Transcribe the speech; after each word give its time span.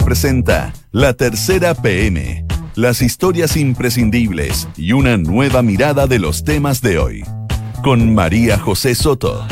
Presenta 0.00 0.72
La 0.90 1.12
Tercera 1.12 1.74
PM, 1.74 2.46
las 2.76 3.02
historias 3.02 3.56
imprescindibles 3.58 4.66
y 4.76 4.92
una 4.92 5.18
nueva 5.18 5.60
mirada 5.60 6.06
de 6.06 6.18
los 6.18 6.44
temas 6.44 6.80
de 6.80 6.98
hoy. 6.98 7.24
Con 7.84 8.14
María 8.14 8.58
José 8.58 8.94
Soto. 8.94 9.46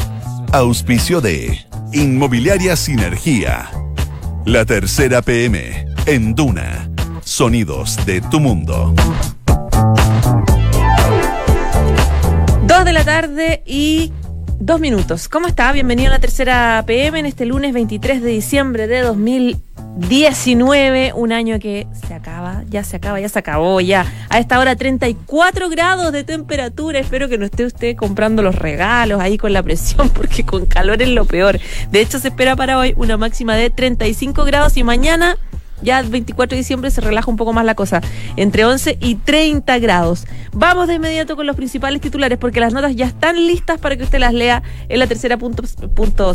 Auspicio 0.53 1.21
de 1.21 1.59
Inmobiliaria 1.93 2.75
Sinergia. 2.77 3.71
La 4.47 4.65
Tercera 4.65 5.21
PM 5.21 5.87
en 6.07 6.35
Duna. 6.35 6.91
Sonidos 7.23 7.99
de 8.07 8.23
tu 8.23 8.41
mundo. 8.41 8.95
Dos 12.67 12.85
de 12.85 12.93
la 12.93 13.05
tarde 13.05 13.63
y 13.67 14.13
dos 14.59 14.81
minutos. 14.81 15.29
¿Cómo 15.29 15.49
está? 15.49 15.73
Bienvenido 15.73 16.09
a 16.09 16.13
la 16.13 16.19
tercera 16.19 16.83
PM 16.87 17.19
en 17.19 17.27
este 17.27 17.45
lunes 17.47 17.73
23 17.73 18.23
de 18.23 18.31
diciembre 18.31 18.87
de 18.87 19.03
2019. 19.97 21.13
Un 21.15 21.33
año 21.33 21.59
que 21.59 21.87
se 22.07 22.15
acaba, 22.15 22.63
ya 22.69 22.85
se 22.85 22.97
acaba, 22.97 23.21
ya 23.21 23.29
se 23.29 23.39
acabó, 23.39 23.81
ya. 23.81 24.07
A 24.29 24.39
esta 24.39 24.59
hora 24.59 24.77
34 24.77 25.69
grados 25.69 26.13
de 26.13 26.25
temperatura. 26.25 26.99
Espero 26.99 27.29
que 27.29 27.39
no 27.39 27.45
esté 27.45 27.65
usted 27.65 27.97
comprando 27.97 28.43
los 28.43 28.55
regalos 28.55 29.21
ahí 29.21 29.37
con 29.37 29.53
la 29.53 29.63
presión, 29.63 30.09
porque 30.15 30.45
con 30.45 30.67
calor 30.67 31.03
es 31.03 31.09
lo 31.09 31.25
peor. 31.25 31.61
De 31.91 32.01
hecho, 32.01 32.19
se 32.19 32.29
espera 32.29 32.57
para 32.57 32.79
hoy 32.79 32.95
una 32.97 33.17
máxima 33.17 33.55
de 33.57 33.71
35 33.71 34.45
grados 34.45 34.77
y 34.77 34.85
mañana 34.85 35.37
ya 35.83 35.99
el 35.99 36.09
24 36.09 36.57
de 36.57 36.59
diciembre 36.59 36.91
se 36.91 37.01
relaja 37.01 37.31
un 37.31 37.37
poco 37.37 37.53
más 37.53 37.65
la 37.65 37.75
cosa, 37.75 38.01
entre 38.37 38.65
11 38.65 38.99
y 39.01 39.15
30 39.17 39.79
grados. 39.79 40.27
Vamos 40.53 40.89
de 40.89 40.95
inmediato 40.95 41.37
con 41.37 41.47
los 41.47 41.57
principales 41.57 42.01
titulares 42.01 42.39
porque 42.39 42.61
las 42.61 42.73
notas 42.73 42.95
ya 42.97 43.07
están 43.07 43.37
listas 43.37 43.79
para 43.79 43.97
que 43.97 44.05
usted 44.05 44.19
las 44.19 44.35
lea 44.35 44.63
en 44.89 44.99
la 44.99 45.07
tercera 45.07 45.37
punto, 45.37 45.63
punto 45.95 46.35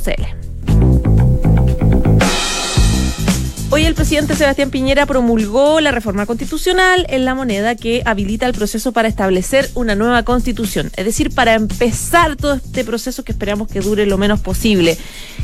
Hoy 3.76 3.84
el 3.84 3.94
presidente 3.94 4.38
Sebastián 4.38 4.70
Piñera 4.70 5.06
promulgó 5.06 5.82
la 5.82 5.92
reforma 5.92 6.26
constitucional 6.26 7.06
en 7.10 7.26
la 7.26 7.36
moneda 7.36 7.76
que 7.76 8.04
habilita 8.06 8.46
el 8.46 8.54
proceso 8.54 8.94
para 8.94 9.10
establecer 9.10 9.70
una 9.74 9.96
nueva 9.96 10.24
constitución, 10.24 10.94
es 10.96 11.04
decir, 11.04 11.36
para 11.36 11.56
empezar 11.56 12.38
todo 12.38 12.54
este 12.54 12.86
proceso 12.86 13.26
que 13.26 13.34
esperamos 13.34 13.68
que 13.68 13.82
dure 13.82 14.06
lo 14.06 14.18
menos 14.18 14.40
posible. 14.40 14.98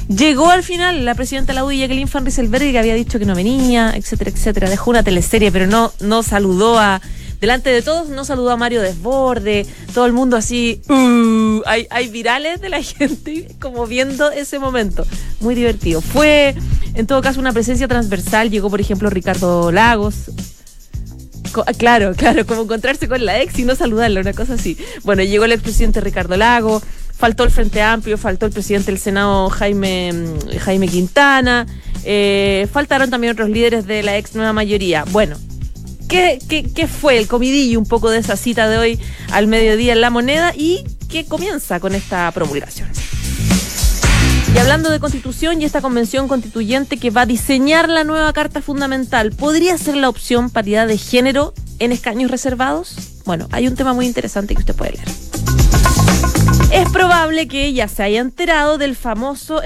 Llegó 0.08 0.50
al 0.50 0.64
final 0.64 1.04
la 1.04 1.14
presidenta 1.14 1.52
de 1.52 1.56
la 1.56 1.66
UDI, 1.66 1.80
Jacqueline 1.80 2.10
Van 2.10 2.24
Rieselberg, 2.24 2.72
que 2.72 2.80
había 2.80 2.96
dicho 2.96 3.20
que 3.20 3.26
no 3.26 3.36
venía, 3.36 3.92
etcétera, 3.98 4.32
etcétera. 4.32 4.70
Dejó 4.70 4.92
una 4.92 5.04
teleserie, 5.04 5.52
pero 5.52 5.68
no, 5.68 5.92
no 6.00 6.24
saludó 6.24 6.80
a 6.80 7.02
delante 7.42 7.72
de 7.72 7.82
todos 7.82 8.10
no 8.10 8.24
saludó 8.24 8.52
a 8.52 8.58
Mario 8.58 8.82
Desborde, 8.82 9.66
todo 9.94 10.06
el 10.06 10.14
mundo 10.14 10.38
así, 10.38 10.82
uh, 10.88 11.62
hay, 11.66 12.08
virales 12.08 12.62
de 12.62 12.70
la 12.70 12.82
gente 12.84 13.48
como 13.60 13.88
viendo 13.88 14.32
ese 14.32 14.60
momento. 14.60 15.06
Muy 15.42 15.56
divertido. 15.56 16.02
Fue, 16.02 16.56
en 16.94 17.08
todo 17.08 17.22
caso, 17.22 17.40
una 17.40 17.52
presencia 17.52 17.88
transversal. 17.88 18.52
Llegó, 18.52 18.70
por 18.70 18.80
ejemplo, 18.80 19.10
Ricardo 19.10 19.72
Lagos, 19.72 20.32
Claro, 21.78 22.14
claro, 22.16 22.46
como 22.46 22.62
encontrarse 22.62 23.10
con 23.10 23.26
la 23.26 23.42
ex 23.42 23.60
y 23.60 23.66
no 23.66 23.76
saludarla, 23.76 24.22
una 24.22 24.32
cosa 24.32 24.54
así. 24.54 24.78
Bueno, 25.04 25.22
llegó 25.24 25.44
el 25.44 25.52
expresidente 25.52 26.00
Ricardo 26.00 26.38
Lago, 26.38 26.82
faltó 27.18 27.44
el 27.44 27.52
Frente 27.52 27.82
Amplio, 27.82 28.18
faltó 28.18 28.46
el 28.46 28.54
presidente 28.54 28.92
del 28.92 29.00
Senado 29.00 29.50
Jaime, 29.50 30.14
Jaime 30.60 30.88
Quintana, 30.88 31.68
eh, 32.06 32.70
faltaron 32.72 33.10
también 33.10 33.34
otros 33.34 33.50
líderes 33.50 33.86
de 33.86 34.02
la 34.02 34.18
ex 34.18 34.34
nueva 34.34 34.54
mayoría. 34.54 35.04
Bueno, 35.12 35.36
¿Qué, 36.12 36.88
fue 36.88 37.18
el 37.18 37.30
comidillo 37.30 37.80
un 37.80 37.86
poco 37.86 38.10
de 38.10 38.20
esa 38.20 38.36
cita 38.36 38.68
de 38.68 38.78
hoy 38.78 39.00
al 39.32 39.48
mediodía 39.48 39.94
en 39.94 40.02
La 40.02 40.10
Moneda 40.10 40.52
y 40.54 40.84
qué 41.08 41.26
comienza 41.26 41.80
con 41.80 41.96
esta 41.96 42.30
promulgación? 42.32 42.90
Y 44.54 44.58
hablando 44.58 44.92
de 44.92 45.00
constitución 45.00 45.62
y 45.62 45.66
esta 45.66 45.80
convención 45.80 46.28
constituyente 46.28 46.98
que 46.98 47.12
va 47.12 47.22
a 47.22 47.26
diseñar 47.26 47.88
la 47.88 48.04
nueva 48.04 48.34
carta 48.34 48.62
fundamental, 48.62 49.32
¿podría 49.32 49.78
ser 49.78 49.96
la 49.96 50.10
opción 50.10 50.50
paridad 50.50 50.86
de 50.86 50.98
género 50.98 51.54
en 51.80 51.94
escaños 51.94 52.30
reservados? 52.30 52.94
Bueno, 53.24 53.48
hay 53.54 53.70
un 53.70 53.76
tema 53.76 53.94
muy 53.94 54.06
interesante 54.06 54.54
que 54.54 54.60
usted 54.60 54.76
puede 54.76 54.92
leer. 54.92 55.31
Es 56.72 56.90
probable 56.90 57.50
que 57.50 57.66
ella 57.66 57.90
se 57.90 58.02
haya 58.02 58.22
enterado 58.22 58.78
del 58.78 58.96
famoso 58.96 59.62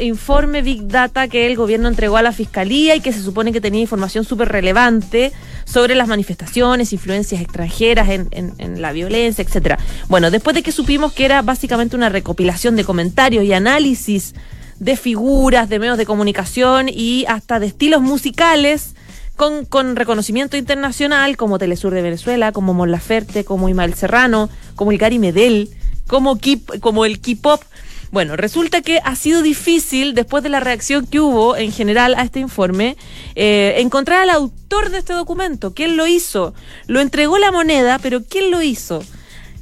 informe 0.00 0.62
Big 0.62 0.88
Data 0.88 1.28
que 1.28 1.46
el 1.46 1.54
gobierno 1.54 1.86
entregó 1.86 2.16
a 2.16 2.22
la 2.22 2.32
fiscalía 2.32 2.96
y 2.96 3.00
que 3.00 3.12
se 3.12 3.22
supone 3.22 3.52
que 3.52 3.60
tenía 3.60 3.80
información 3.80 4.24
súper 4.24 4.48
relevante 4.48 5.32
sobre 5.64 5.94
las 5.94 6.08
manifestaciones, 6.08 6.92
influencias 6.92 7.40
extranjeras 7.40 8.08
en, 8.08 8.82
la 8.82 8.90
violencia, 8.90 9.44
etcétera. 9.44 9.78
Bueno, 10.08 10.32
después 10.32 10.54
de 10.56 10.64
que 10.64 10.72
supimos 10.72 11.12
que 11.12 11.26
era 11.26 11.42
básicamente 11.42 11.94
una 11.94 12.08
recopilación 12.08 12.74
de 12.74 12.82
comentarios 12.82 13.44
y 13.44 13.52
análisis 13.52 14.34
de 14.80 14.96
figuras, 14.96 15.68
de 15.68 15.78
medios 15.78 15.96
de 15.96 16.06
comunicación 16.06 16.88
y 16.88 17.24
hasta 17.28 17.60
de 17.60 17.66
estilos 17.66 18.02
musicales. 18.02 18.96
Con, 19.34 19.64
con, 19.64 19.96
reconocimiento 19.96 20.58
internacional 20.58 21.38
como 21.38 21.58
Telesur 21.58 21.94
de 21.94 22.02
Venezuela, 22.02 22.52
como 22.52 22.74
Mon 22.74 22.90
Laferte, 22.90 23.44
como 23.44 23.70
Imael 23.70 23.94
Serrano, 23.94 24.50
como 24.76 24.92
el 24.92 24.98
Gary 24.98 25.18
Medel, 25.18 25.70
como, 26.06 27.04
el 27.04 27.20
K-pop. 27.20 27.62
Bueno, 28.10 28.36
resulta 28.36 28.82
que 28.82 29.00
ha 29.04 29.16
sido 29.16 29.40
difícil, 29.40 30.14
después 30.14 30.42
de 30.42 30.50
la 30.50 30.60
reacción 30.60 31.06
que 31.06 31.20
hubo 31.20 31.56
en 31.56 31.72
general 31.72 32.14
a 32.14 32.22
este 32.22 32.40
informe, 32.40 32.96
eh, 33.34 33.76
encontrar 33.78 34.22
al 34.22 34.30
autor 34.30 34.90
de 34.90 34.98
este 34.98 35.14
documento. 35.14 35.72
¿Quién 35.72 35.96
lo 35.96 36.06
hizo? 36.06 36.52
Lo 36.86 37.00
entregó 37.00 37.38
la 37.38 37.50
moneda, 37.50 37.98
pero 37.98 38.22
¿quién 38.22 38.50
lo 38.50 38.62
hizo? 38.62 39.02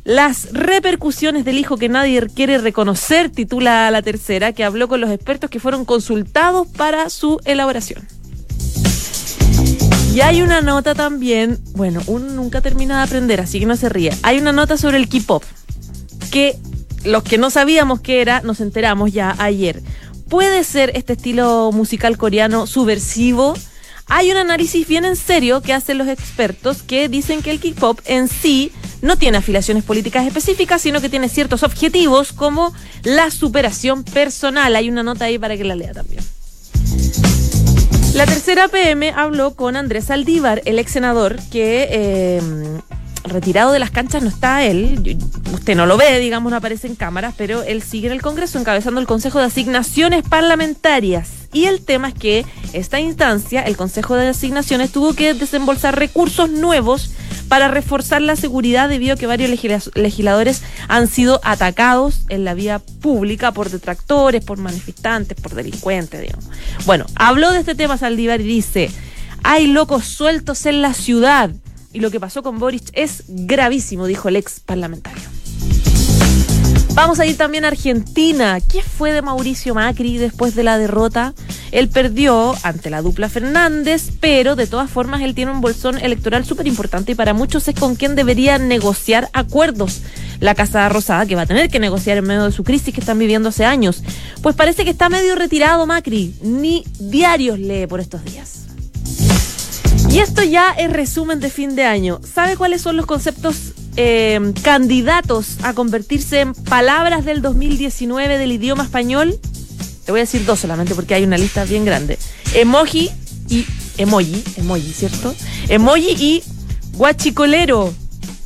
Las 0.02 0.52
repercusiones 0.52 1.44
del 1.44 1.58
hijo 1.58 1.76
que 1.76 1.88
nadie 1.88 2.26
quiere 2.34 2.58
reconocer, 2.58 3.30
titula 3.30 3.90
la 3.90 4.02
tercera, 4.02 4.52
que 4.52 4.64
habló 4.64 4.88
con 4.88 5.00
los 5.00 5.10
expertos 5.10 5.50
que 5.50 5.60
fueron 5.60 5.84
consultados 5.84 6.66
para 6.66 7.08
su 7.10 7.38
elaboración. 7.44 8.08
Y 10.12 10.22
hay 10.22 10.42
una 10.42 10.60
nota 10.60 10.96
también, 10.96 11.60
bueno, 11.76 12.02
uno 12.08 12.32
nunca 12.32 12.60
termina 12.60 12.96
de 12.96 13.04
aprender, 13.04 13.40
así 13.40 13.60
que 13.60 13.66
no 13.66 13.76
se 13.76 13.88
ríe. 13.88 14.10
Hay 14.24 14.38
una 14.38 14.52
nota 14.52 14.76
sobre 14.76 14.96
el 14.96 15.08
K-pop 15.08 15.44
que 16.30 16.56
los 17.04 17.22
que 17.22 17.38
no 17.38 17.50
sabíamos 17.50 18.00
qué 18.00 18.20
era, 18.20 18.40
nos 18.42 18.60
enteramos 18.60 19.12
ya 19.12 19.34
ayer. 19.38 19.82
¿Puede 20.28 20.64
ser 20.64 20.92
este 20.94 21.14
estilo 21.14 21.70
musical 21.72 22.16
coreano 22.16 22.66
subversivo? 22.66 23.54
Hay 24.06 24.30
un 24.30 24.36
análisis 24.36 24.86
bien 24.86 25.04
en 25.04 25.16
serio 25.16 25.60
que 25.60 25.72
hacen 25.72 25.98
los 25.98 26.08
expertos 26.08 26.82
que 26.82 27.08
dicen 27.08 27.42
que 27.42 27.50
el 27.50 27.60
K-pop 27.60 28.00
en 28.06 28.28
sí 28.28 28.72
no 29.02 29.16
tiene 29.16 29.38
afiliaciones 29.38 29.84
políticas 29.84 30.26
específicas, 30.26 30.82
sino 30.82 31.00
que 31.00 31.08
tiene 31.08 31.28
ciertos 31.28 31.62
objetivos 31.62 32.32
como 32.32 32.74
la 33.02 33.30
superación 33.30 34.04
personal. 34.04 34.76
Hay 34.76 34.90
una 34.90 35.02
nota 35.02 35.26
ahí 35.26 35.38
para 35.38 35.56
que 35.56 35.64
la 35.64 35.76
lea 35.76 35.92
también. 35.92 36.22
La 38.14 38.26
tercera 38.26 38.66
PM 38.66 39.12
habló 39.16 39.54
con 39.54 39.76
Andrés 39.76 40.10
Aldívar, 40.10 40.62
el 40.64 40.80
ex 40.80 40.90
senador 40.90 41.38
que 41.50 41.88
eh, 41.90 42.42
retirado 43.24 43.72
de 43.72 43.78
las 43.78 43.90
canchas 43.90 44.22
no 44.22 44.28
está 44.28 44.64
él, 44.64 45.18
usted 45.52 45.76
no 45.76 45.86
lo 45.86 45.96
ve, 45.96 46.18
digamos, 46.18 46.50
no 46.50 46.56
aparece 46.56 46.86
en 46.86 46.94
cámaras, 46.94 47.34
pero 47.36 47.62
él 47.62 47.82
sigue 47.82 48.06
en 48.06 48.12
el 48.12 48.22
Congreso 48.22 48.58
encabezando 48.58 49.00
el 49.00 49.06
Consejo 49.06 49.38
de 49.38 49.46
Asignaciones 49.46 50.22
Parlamentarias. 50.28 51.28
Y 51.52 51.64
el 51.64 51.84
tema 51.84 52.08
es 52.08 52.14
que 52.14 52.46
esta 52.72 53.00
instancia, 53.00 53.62
el 53.62 53.76
Consejo 53.76 54.14
de 54.14 54.28
Asignaciones, 54.28 54.92
tuvo 54.92 55.14
que 55.14 55.34
desembolsar 55.34 55.98
recursos 55.98 56.48
nuevos 56.48 57.10
para 57.48 57.66
reforzar 57.66 58.22
la 58.22 58.36
seguridad 58.36 58.88
debido 58.88 59.14
a 59.14 59.16
que 59.16 59.26
varios 59.26 59.50
legisladores 59.94 60.62
han 60.86 61.08
sido 61.08 61.40
atacados 61.42 62.20
en 62.28 62.44
la 62.44 62.54
vía 62.54 62.78
pública 62.78 63.50
por 63.50 63.70
detractores, 63.70 64.44
por 64.44 64.58
manifestantes, 64.58 65.40
por 65.40 65.54
delincuentes, 65.54 66.20
digamos. 66.20 66.44
Bueno, 66.86 67.06
habló 67.16 67.50
de 67.50 67.58
este 67.58 67.74
tema 67.74 67.98
Saldívar 67.98 68.40
y 68.40 68.44
dice, 68.44 68.90
hay 69.42 69.66
locos 69.66 70.04
sueltos 70.04 70.64
en 70.66 70.80
la 70.80 70.94
ciudad 70.94 71.50
y 71.92 72.00
lo 72.00 72.10
que 72.10 72.20
pasó 72.20 72.42
con 72.42 72.58
Boric 72.58 72.90
es 72.92 73.24
gravísimo, 73.28 74.06
dijo 74.06 74.28
el 74.28 74.36
ex 74.36 74.60
parlamentario. 74.60 75.22
Vamos 76.94 77.20
a 77.20 77.26
ir 77.26 77.36
también 77.36 77.64
a 77.64 77.68
Argentina. 77.68 78.58
¿Qué 78.60 78.82
fue 78.82 79.12
de 79.12 79.22
Mauricio 79.22 79.74
Macri 79.74 80.18
después 80.18 80.54
de 80.54 80.64
la 80.64 80.76
derrota? 80.76 81.34
Él 81.70 81.88
perdió 81.88 82.54
ante 82.62 82.90
la 82.90 83.00
dupla 83.00 83.28
Fernández, 83.28 84.10
pero 84.20 84.56
de 84.56 84.66
todas 84.66 84.90
formas 84.90 85.22
él 85.22 85.34
tiene 85.34 85.52
un 85.52 85.60
bolsón 85.60 85.98
electoral 85.98 86.44
súper 86.44 86.66
importante 86.66 87.12
y 87.12 87.14
para 87.14 87.32
muchos 87.32 87.68
es 87.68 87.74
con 87.76 87.94
quien 87.94 88.16
debería 88.16 88.58
negociar 88.58 89.30
acuerdos. 89.32 90.02
La 90.40 90.54
Casa 90.54 90.88
Rosada, 90.88 91.26
que 91.26 91.36
va 91.36 91.42
a 91.42 91.46
tener 91.46 91.70
que 91.70 91.78
negociar 91.78 92.18
en 92.18 92.26
medio 92.26 92.44
de 92.44 92.52
su 92.52 92.64
crisis 92.64 92.92
que 92.92 93.00
están 93.00 93.18
viviendo 93.18 93.50
hace 93.50 93.64
años. 93.64 94.02
Pues 94.42 94.56
parece 94.56 94.84
que 94.84 94.90
está 94.90 95.08
medio 95.08 95.36
retirado 95.36 95.86
Macri. 95.86 96.34
Ni 96.42 96.84
diarios 96.98 97.58
lee 97.58 97.86
por 97.86 98.00
estos 98.00 98.24
días. 98.24 98.69
Y 100.10 100.18
esto 100.18 100.42
ya 100.42 100.72
es 100.72 100.92
resumen 100.92 101.38
de 101.38 101.50
fin 101.50 101.76
de 101.76 101.84
año. 101.84 102.20
¿Sabe 102.24 102.56
cuáles 102.56 102.82
son 102.82 102.96
los 102.96 103.06
conceptos 103.06 103.74
eh, 103.96 104.52
candidatos 104.62 105.58
a 105.62 105.72
convertirse 105.72 106.40
en 106.40 106.52
palabras 106.52 107.24
del 107.24 107.42
2019 107.42 108.36
del 108.36 108.50
idioma 108.50 108.82
español? 108.82 109.38
Te 110.04 110.10
voy 110.10 110.20
a 110.20 110.24
decir 110.24 110.44
dos 110.44 110.58
solamente 110.58 110.96
porque 110.96 111.14
hay 111.14 111.22
una 111.22 111.38
lista 111.38 111.64
bien 111.64 111.84
grande. 111.84 112.18
Emoji 112.54 113.08
y 113.48 113.64
emoji, 113.98 114.42
emoji, 114.56 114.92
¿cierto? 114.92 115.32
Emoji 115.68 116.10
y 116.18 116.42
guachicolero. 116.94 117.94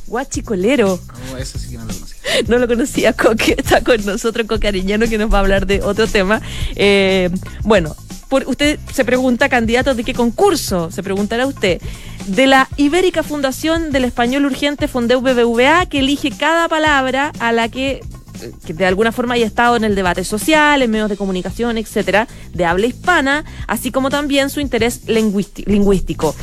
Guachicolero. 0.05 0.99
Eso 1.39 1.57
sí 1.57 1.69
que 1.69 1.77
no 1.77 1.85
lo 1.85 1.93
conocía. 1.93 2.15
No 2.47 2.57
lo 2.57 2.67
conocía, 2.67 3.13
Coque 3.13 3.55
está 3.57 3.81
con 3.81 4.03
nosotros, 4.05 4.45
Coque 4.47 4.67
Ariñano, 4.67 5.07
que 5.07 5.17
nos 5.17 5.31
va 5.31 5.37
a 5.37 5.41
hablar 5.41 5.65
de 5.65 5.81
otro 5.81 6.05
tema. 6.05 6.41
Eh, 6.75 7.29
bueno, 7.63 7.95
usted 8.45 8.79
se 8.91 9.05
pregunta, 9.05 9.49
candidato 9.49 9.95
de 9.95 10.03
qué 10.03 10.13
concurso, 10.13 10.91
se 10.91 11.03
preguntará 11.03 11.45
usted. 11.45 11.81
De 12.27 12.47
la 12.47 12.67
Ibérica 12.77 13.23
Fundación 13.23 13.91
del 13.91 14.05
Español 14.05 14.45
Urgente 14.45 14.87
Fondeu 14.87 15.21
BBVA, 15.21 15.85
que 15.85 15.99
elige 15.99 16.31
cada 16.31 16.67
palabra 16.67 17.31
a 17.39 17.51
la 17.51 17.69
que 17.69 18.01
que 18.65 18.73
de 18.73 18.85
alguna 18.85 19.11
forma 19.11 19.35
haya 19.35 19.45
estado 19.45 19.75
en 19.75 19.85
el 19.85 19.95
debate 19.95 20.23
social, 20.23 20.81
en 20.81 20.91
medios 20.91 21.09
de 21.09 21.17
comunicación, 21.17 21.77
etcétera, 21.77 22.27
de 22.53 22.65
habla 22.65 22.85
hispana, 22.85 23.45
así 23.67 23.91
como 23.91 24.09
también 24.09 24.49
su 24.49 24.59
interés 24.59 25.01
lingüístico. 25.07 26.35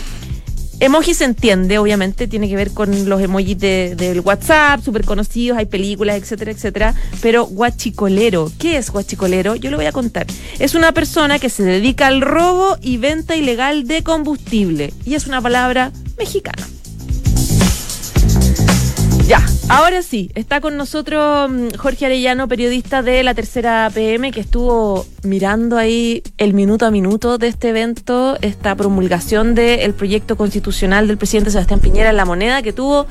Emoji 0.82 1.14
se 1.14 1.24
entiende, 1.24 1.78
obviamente, 1.78 2.26
tiene 2.26 2.48
que 2.48 2.56
ver 2.56 2.72
con 2.72 3.08
los 3.08 3.22
emojis 3.22 3.56
del 3.56 4.18
WhatsApp, 4.18 4.82
súper 4.82 5.04
conocidos, 5.04 5.56
hay 5.56 5.66
películas, 5.66 6.16
etcétera, 6.16 6.50
etcétera. 6.50 6.94
Pero 7.20 7.44
guachicolero, 7.44 8.50
¿qué 8.58 8.78
es 8.78 8.90
guachicolero? 8.90 9.54
Yo 9.54 9.70
lo 9.70 9.76
voy 9.76 9.86
a 9.86 9.92
contar. 9.92 10.26
Es 10.58 10.74
una 10.74 10.90
persona 10.90 11.38
que 11.38 11.50
se 11.50 11.62
dedica 11.62 12.08
al 12.08 12.20
robo 12.20 12.78
y 12.80 12.96
venta 12.96 13.36
ilegal 13.36 13.86
de 13.86 14.02
combustible. 14.02 14.92
Y 15.04 15.14
es 15.14 15.28
una 15.28 15.40
palabra 15.40 15.92
mexicana. 16.18 16.66
Ahora 19.68 20.02
sí, 20.02 20.30
está 20.34 20.60
con 20.60 20.76
nosotros 20.76 21.50
mm, 21.50 21.76
Jorge 21.78 22.06
Arellano, 22.06 22.48
periodista 22.48 23.02
de 23.02 23.22
la 23.22 23.34
tercera 23.34 23.90
PM, 23.92 24.30
que 24.32 24.40
estuvo 24.40 25.06
mirando 25.22 25.78
ahí 25.78 26.22
el 26.38 26.54
minuto 26.54 26.86
a 26.86 26.90
minuto 26.90 27.38
de 27.38 27.48
este 27.48 27.70
evento, 27.70 28.36
esta 28.42 28.74
promulgación 28.74 29.54
del 29.54 29.94
proyecto 29.94 30.36
constitucional 30.36 31.08
del 31.08 31.16
presidente 31.16 31.50
Sebastián 31.50 31.80
Piñera 31.80 32.10
en 32.10 32.16
la 32.16 32.24
moneda, 32.24 32.62
que 32.62 32.72
tuvo 32.72 33.06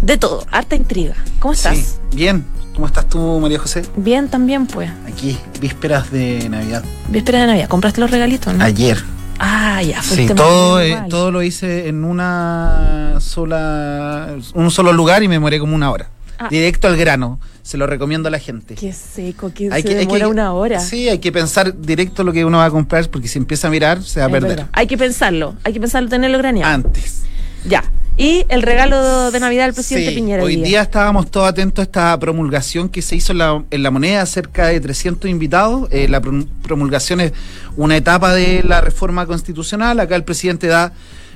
de 0.00 0.16
todo, 0.16 0.46
harta 0.50 0.76
intriga. 0.76 1.14
¿Cómo 1.38 1.54
estás? 1.54 1.76
Sí, 1.76 2.16
bien. 2.16 2.44
¿Cómo 2.74 2.86
estás 2.86 3.08
tú, 3.08 3.40
María 3.40 3.58
José? 3.58 3.82
Bien, 3.96 4.28
también, 4.28 4.66
pues. 4.66 4.90
Aquí, 5.06 5.38
vísperas 5.60 6.10
de 6.12 6.46
Navidad. 6.50 6.84
Vísperas 7.08 7.40
de 7.40 7.46
Navidad. 7.46 7.68
¿Compraste 7.68 8.02
los 8.02 8.10
regalitos, 8.10 8.52
no? 8.52 8.62
Ayer. 8.62 9.02
Ah, 9.38 9.82
ya, 9.82 10.02
Sí, 10.02 10.26
todo, 10.34 10.80
eh, 10.80 11.04
todo 11.08 11.30
lo 11.30 11.42
hice 11.42 11.88
en 11.88 12.04
una 12.04 13.16
sola, 13.20 14.36
un 14.54 14.70
solo 14.70 14.92
lugar 14.92 15.22
y 15.22 15.28
me 15.28 15.38
moré 15.38 15.58
como 15.58 15.74
una 15.74 15.90
hora. 15.90 16.08
Ah. 16.38 16.48
Directo 16.50 16.86
al 16.88 16.96
grano. 16.96 17.40
Se 17.62 17.76
lo 17.78 17.86
recomiendo 17.86 18.28
a 18.28 18.30
la 18.30 18.38
gente. 18.38 18.76
Qué 18.76 18.92
seco, 18.92 19.52
que 19.52 19.68
hay 19.72 19.82
se 19.82 19.88
que, 19.88 19.94
demora 19.96 20.28
una 20.28 20.52
hora. 20.52 20.78
Sí, 20.78 21.08
hay 21.08 21.18
que 21.18 21.32
pensar 21.32 21.76
directo 21.80 22.22
lo 22.22 22.32
que 22.32 22.44
uno 22.44 22.58
va 22.58 22.66
a 22.66 22.70
comprar 22.70 23.08
porque 23.10 23.26
si 23.26 23.38
empieza 23.38 23.66
a 23.66 23.70
mirar 23.70 24.02
se 24.02 24.20
va 24.20 24.26
a 24.26 24.28
perder. 24.28 24.66
Hay 24.72 24.86
que 24.86 24.96
pensarlo, 24.96 25.56
hay 25.64 25.72
que 25.72 25.80
pensarlo, 25.80 26.08
tenerlo 26.08 26.38
graneado. 26.38 26.72
Antes. 26.72 27.24
Ya. 27.64 27.82
Y 28.18 28.46
el 28.48 28.62
regalo 28.62 29.30
de 29.30 29.40
Navidad 29.40 29.66
del 29.66 29.74
presidente 29.74 30.12
Piñera. 30.12 30.42
Hoy 30.42 30.56
día. 30.56 30.80
estábamos 30.80 31.30
todos 31.30 31.50
atentos 31.50 31.80
a 31.80 31.82
esta 31.82 32.18
promulgación 32.18 32.88
que 32.88 33.02
se 33.02 33.14
hizo 33.14 33.32
en 33.32 33.38
la, 33.38 33.62
en 33.70 33.82
la 33.82 33.90
moneda, 33.90 34.24
cerca 34.24 34.68
de 34.68 34.80
300 34.80 35.30
invitados. 35.30 35.88
Eh, 35.90 36.08
la 36.08 36.22
promulgación 36.22 37.20
es 37.20 37.32
una 37.76 37.94
etapa 37.94 38.32
de 38.32 38.62
la 38.62 38.80
reforma 38.80 39.26
constitucional. 39.26 40.00
Acá 40.00 40.16
el 40.16 40.24
presidente 40.24 40.66
da 40.66 40.94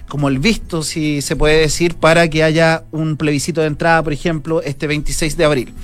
como 0.08 0.28
el 0.28 0.38
visto, 0.38 0.82
si 0.82 1.20
se 1.20 1.36
puede 1.36 1.60
decir, 1.60 1.96
para 1.96 2.28
que 2.28 2.42
haya 2.42 2.84
un 2.92 3.18
plebiscito 3.18 3.60
de 3.60 3.66
entrada, 3.66 4.02
por 4.02 4.14
ejemplo, 4.14 4.62
este 4.62 4.86
26 4.86 5.36
de 5.36 5.44
abril. 5.44 5.74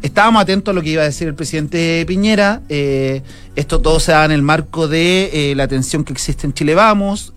Estábamos 0.00 0.40
atentos 0.40 0.72
a 0.72 0.74
lo 0.74 0.80
que 0.80 0.90
iba 0.90 1.02
a 1.02 1.06
decir 1.06 1.28
el 1.28 1.34
presidente 1.34 2.04
Piñera. 2.06 2.62
Eh, 2.70 3.20
esto 3.54 3.82
todo 3.82 4.00
se 4.00 4.12
da 4.12 4.24
en 4.24 4.32
el 4.32 4.42
marco 4.42 4.88
de 4.88 5.50
eh, 5.50 5.54
la 5.54 5.68
tensión 5.68 6.04
que 6.04 6.14
existe 6.14 6.46
en 6.46 6.54
Chile 6.54 6.74
Vamos 6.74 7.34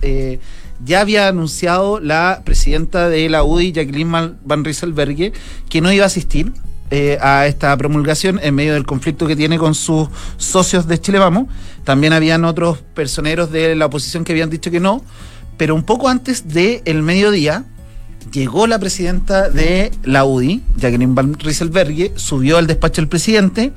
ya 0.84 1.02
había 1.02 1.28
anunciado 1.28 2.00
la 2.00 2.42
presidenta 2.44 3.10
de 3.10 3.30
la 3.30 3.44
UDI, 3.44 3.72
Jacqueline 3.72 4.38
Van 4.44 4.64
Rieselberghe, 4.64 5.34
que 5.70 5.82
no 5.82 5.92
iba 5.92 6.04
a 6.04 6.08
asistir 6.08 6.52
eh, 6.90 7.18
a 7.22 7.48
esta 7.48 7.76
promulgación 7.78 8.40
en 8.44 8.54
medio 8.56 8.74
del 8.74 8.86
conflicto 8.86 9.26
que 9.26 9.36
tiene 9.36 9.58
con 9.58 9.76
sus 9.76 10.10
socios 10.38 10.88
de 10.88 11.00
Chile 11.00 11.20
Vamos. 11.20 11.48
También 11.84 12.14
habían 12.14 12.44
otros 12.44 12.80
personeros 12.94 13.52
de 13.52 13.76
la 13.76 13.86
oposición 13.86 14.24
que 14.24 14.34
habían 14.34 14.50
dicho 14.50 14.72
que 14.72 14.80
no, 14.80 15.04
pero 15.58 15.74
un 15.74 15.84
poco 15.84 16.10
antes 16.10 16.50
del 16.50 17.02
mediodía 17.02 17.64
llegó 18.32 18.68
la 18.68 18.78
presidenta 18.78 19.50
de 19.50 19.92
la 20.04 20.26
UDI, 20.26 20.62
Jacqueline 20.78 21.16
Van 21.16 21.34
Rieselberghe, 21.40 22.14
subió 22.16 22.58
al 22.58 22.68
despacho 22.68 23.02
del 23.02 23.08
presidente 23.08 23.72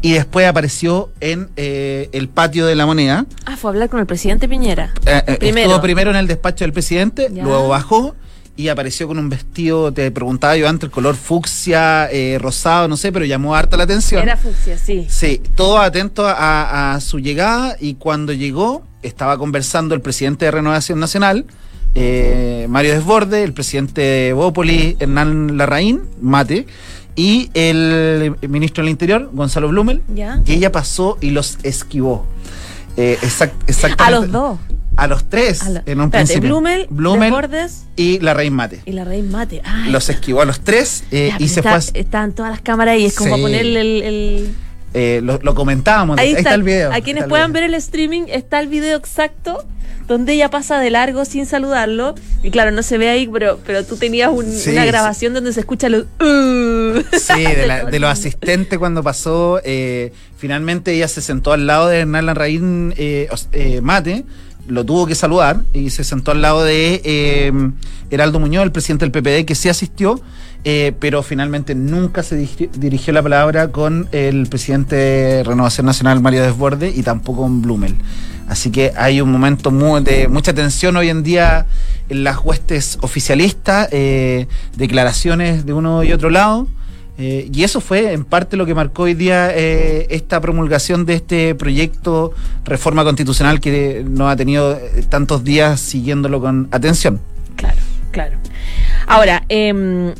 y 0.00 0.12
después 0.12 0.46
apareció 0.46 1.10
en 1.20 1.48
eh, 1.56 2.08
el 2.12 2.28
patio 2.28 2.66
de 2.66 2.74
la 2.74 2.86
moneda. 2.86 3.26
Ah, 3.46 3.56
fue 3.56 3.70
a 3.70 3.72
hablar 3.72 3.88
con 3.88 4.00
el 4.00 4.06
presidente 4.06 4.48
Piñera. 4.48 4.92
Eh, 5.06 5.22
eh, 5.26 5.36
primero. 5.38 5.66
Estuvo 5.66 5.82
primero 5.82 6.10
en 6.10 6.16
el 6.16 6.26
despacho 6.26 6.64
del 6.64 6.72
presidente, 6.72 7.28
luego 7.30 7.68
bajó 7.68 8.14
y 8.56 8.68
apareció 8.68 9.06
con 9.06 9.18
un 9.18 9.28
vestido, 9.28 9.92
te 9.92 10.10
preguntaba 10.10 10.56
yo 10.56 10.68
antes, 10.68 10.84
el 10.88 10.90
color 10.90 11.14
fucsia, 11.14 12.08
rosado, 12.38 12.88
no 12.88 12.96
sé, 12.96 13.12
pero 13.12 13.24
llamó 13.24 13.54
harta 13.54 13.76
la 13.76 13.84
atención. 13.84 14.22
Era 14.22 14.36
fucsia, 14.36 14.76
sí. 14.76 15.06
Sí, 15.08 15.40
todo 15.54 15.78
atento 15.78 16.24
a, 16.26 16.98
su 17.00 17.20
llegada 17.20 17.76
y 17.78 17.94
cuando 17.94 18.32
llegó 18.32 18.84
estaba 19.02 19.38
conversando 19.38 19.94
el 19.94 20.00
presidente 20.00 20.46
de 20.46 20.50
Renovación 20.50 20.98
Nacional, 20.98 21.46
Mario 21.94 22.94
Desborde, 22.94 23.44
el 23.44 23.52
presidente 23.52 24.00
de 24.00 24.32
Bópoli, 24.32 24.96
Hernán 24.98 25.56
Larraín, 25.56 26.02
Mate, 26.20 26.66
y 27.18 27.50
el 27.54 28.36
ministro 28.48 28.84
del 28.84 28.90
Interior, 28.90 29.28
Gonzalo 29.32 29.68
Blumel, 29.68 30.02
que 30.44 30.54
ella 30.54 30.70
pasó 30.70 31.18
y 31.20 31.30
los 31.30 31.58
esquivó. 31.64 32.24
Eh, 32.96 33.18
exactamente. 33.22 34.02
A 34.02 34.10
los 34.10 34.30
dos. 34.30 34.58
A 34.96 35.06
los 35.08 35.28
tres, 35.28 35.62
en 35.84 36.00
un 36.00 36.10
principio. 36.12 36.48
Blumel, 36.48 36.86
Blumel 36.90 37.34
y 37.96 38.20
la 38.20 38.34
Reina 38.34 38.56
Mate. 38.56 38.82
Y 38.86 38.92
la 38.92 39.04
Reina 39.04 39.30
Mate. 39.30 39.62
los 39.88 40.08
esquivó 40.08 40.42
a 40.42 40.44
los 40.44 40.60
tres 40.60 41.02
eh, 41.10 41.32
y 41.40 41.48
se 41.48 41.60
fue. 41.60 41.78
Están 41.94 42.32
todas 42.32 42.52
las 42.52 42.60
cámaras 42.60 42.94
ahí, 42.94 43.06
es 43.06 43.16
como 43.16 43.36
ponerle 43.36 43.80
el. 43.80 44.54
Eh, 44.94 45.20
lo, 45.22 45.54
comentábamos, 45.54 46.18
ahí, 46.18 46.32
está, 46.32 46.54
el 46.54 46.62
video. 46.62 46.92
A 46.92 47.00
quienes 47.00 47.24
puedan 47.24 47.52
ver 47.52 47.62
el 47.64 47.74
streaming, 47.74 48.22
está 48.28 48.60
el 48.60 48.68
video 48.68 48.96
exacto 48.96 49.64
donde 50.08 50.32
ella 50.32 50.50
pasa 50.50 50.80
de 50.80 50.90
largo 50.90 51.24
sin 51.24 51.46
saludarlo. 51.46 52.14
Y 52.42 52.50
claro, 52.50 52.72
no 52.72 52.82
se 52.82 52.98
ve 52.98 53.10
ahí, 53.10 53.28
pero, 53.28 53.60
pero 53.64 53.84
tú 53.84 53.96
tenías 53.96 54.30
una 54.32 54.84
grabación 54.84 55.34
donde 55.34 55.52
se 55.52 55.60
escucha 55.60 55.88
los... 55.88 56.06
Uh. 56.20 57.02
Sí, 57.12 57.44
de, 57.90 57.98
los 58.00 58.10
asistentes 58.10 58.78
cuando 58.78 59.02
pasó. 59.02 59.60
Eh, 59.62 60.12
finalmente 60.38 60.94
ella 60.94 61.06
se 61.06 61.20
sentó 61.20 61.52
al 61.52 61.66
lado 61.66 61.88
de 61.88 62.00
Hernán 62.00 62.26
Larraín 62.26 62.94
eh, 62.96 63.28
eh, 63.52 63.80
Mate 63.82 64.24
lo 64.66 64.84
tuvo 64.84 65.06
que 65.06 65.14
saludar 65.14 65.62
y 65.72 65.88
se 65.88 66.04
sentó 66.04 66.32
al 66.32 66.42
lado 66.42 66.62
de 66.62 67.62
Heraldo 68.10 68.38
Muñoz, 68.38 68.64
el 68.64 68.72
presidente 68.72 69.08
del 69.08 69.12
PPD, 69.12 69.46
que 69.46 69.54
sí 69.54 69.70
asistió, 69.70 70.20
pero 70.64 71.22
finalmente 71.22 71.74
nunca 71.74 72.22
se 72.22 72.36
dirigió 72.36 73.12
la 73.12 73.22
palabra 73.22 73.68
con 73.68 74.08
el 74.12 74.46
presidente 74.48 74.96
de 74.96 75.44
Renovación 75.44 75.86
Nacional, 75.86 76.20
Mario 76.20 76.42
Desborde, 76.42 76.92
y 76.94 77.02
tampoco 77.02 77.42
con 77.42 77.62
Blumel. 77.62 77.94
Así 78.48 78.70
que 78.70 78.92
hay 78.96 79.20
un 79.20 79.30
momento 79.30 79.70
de 80.00 80.26
mucha 80.28 80.54
tensión 80.54 80.96
hoy 80.96 81.10
en 81.10 81.22
día 81.22 81.66
en 82.08 82.24
las 82.24 82.38
huestes 82.38 82.98
oficialistas, 83.02 83.88
eh, 83.92 84.46
declaraciones 84.74 85.66
de 85.66 85.74
uno 85.74 86.02
y 86.02 86.12
otro 86.12 86.30
lado. 86.30 86.66
Eh, 87.18 87.50
y 87.52 87.64
eso 87.64 87.80
fue 87.80 88.12
en 88.12 88.24
parte 88.24 88.56
lo 88.56 88.64
que 88.64 88.74
marcó 88.74 89.02
hoy 89.02 89.14
día 89.14 89.50
eh, 89.52 90.06
esta 90.10 90.40
promulgación 90.40 91.04
de 91.04 91.14
este 91.14 91.54
proyecto 91.56 92.32
reforma 92.64 93.02
constitucional 93.02 93.60
que 93.60 94.04
nos 94.08 94.30
ha 94.32 94.36
tenido 94.36 94.78
tantos 95.08 95.42
días 95.42 95.80
siguiéndolo 95.80 96.40
con 96.40 96.68
atención. 96.70 97.20
Claro, 97.56 97.78
claro. 98.12 98.36
Ahora, 99.06 99.42
eh, 99.48 100.14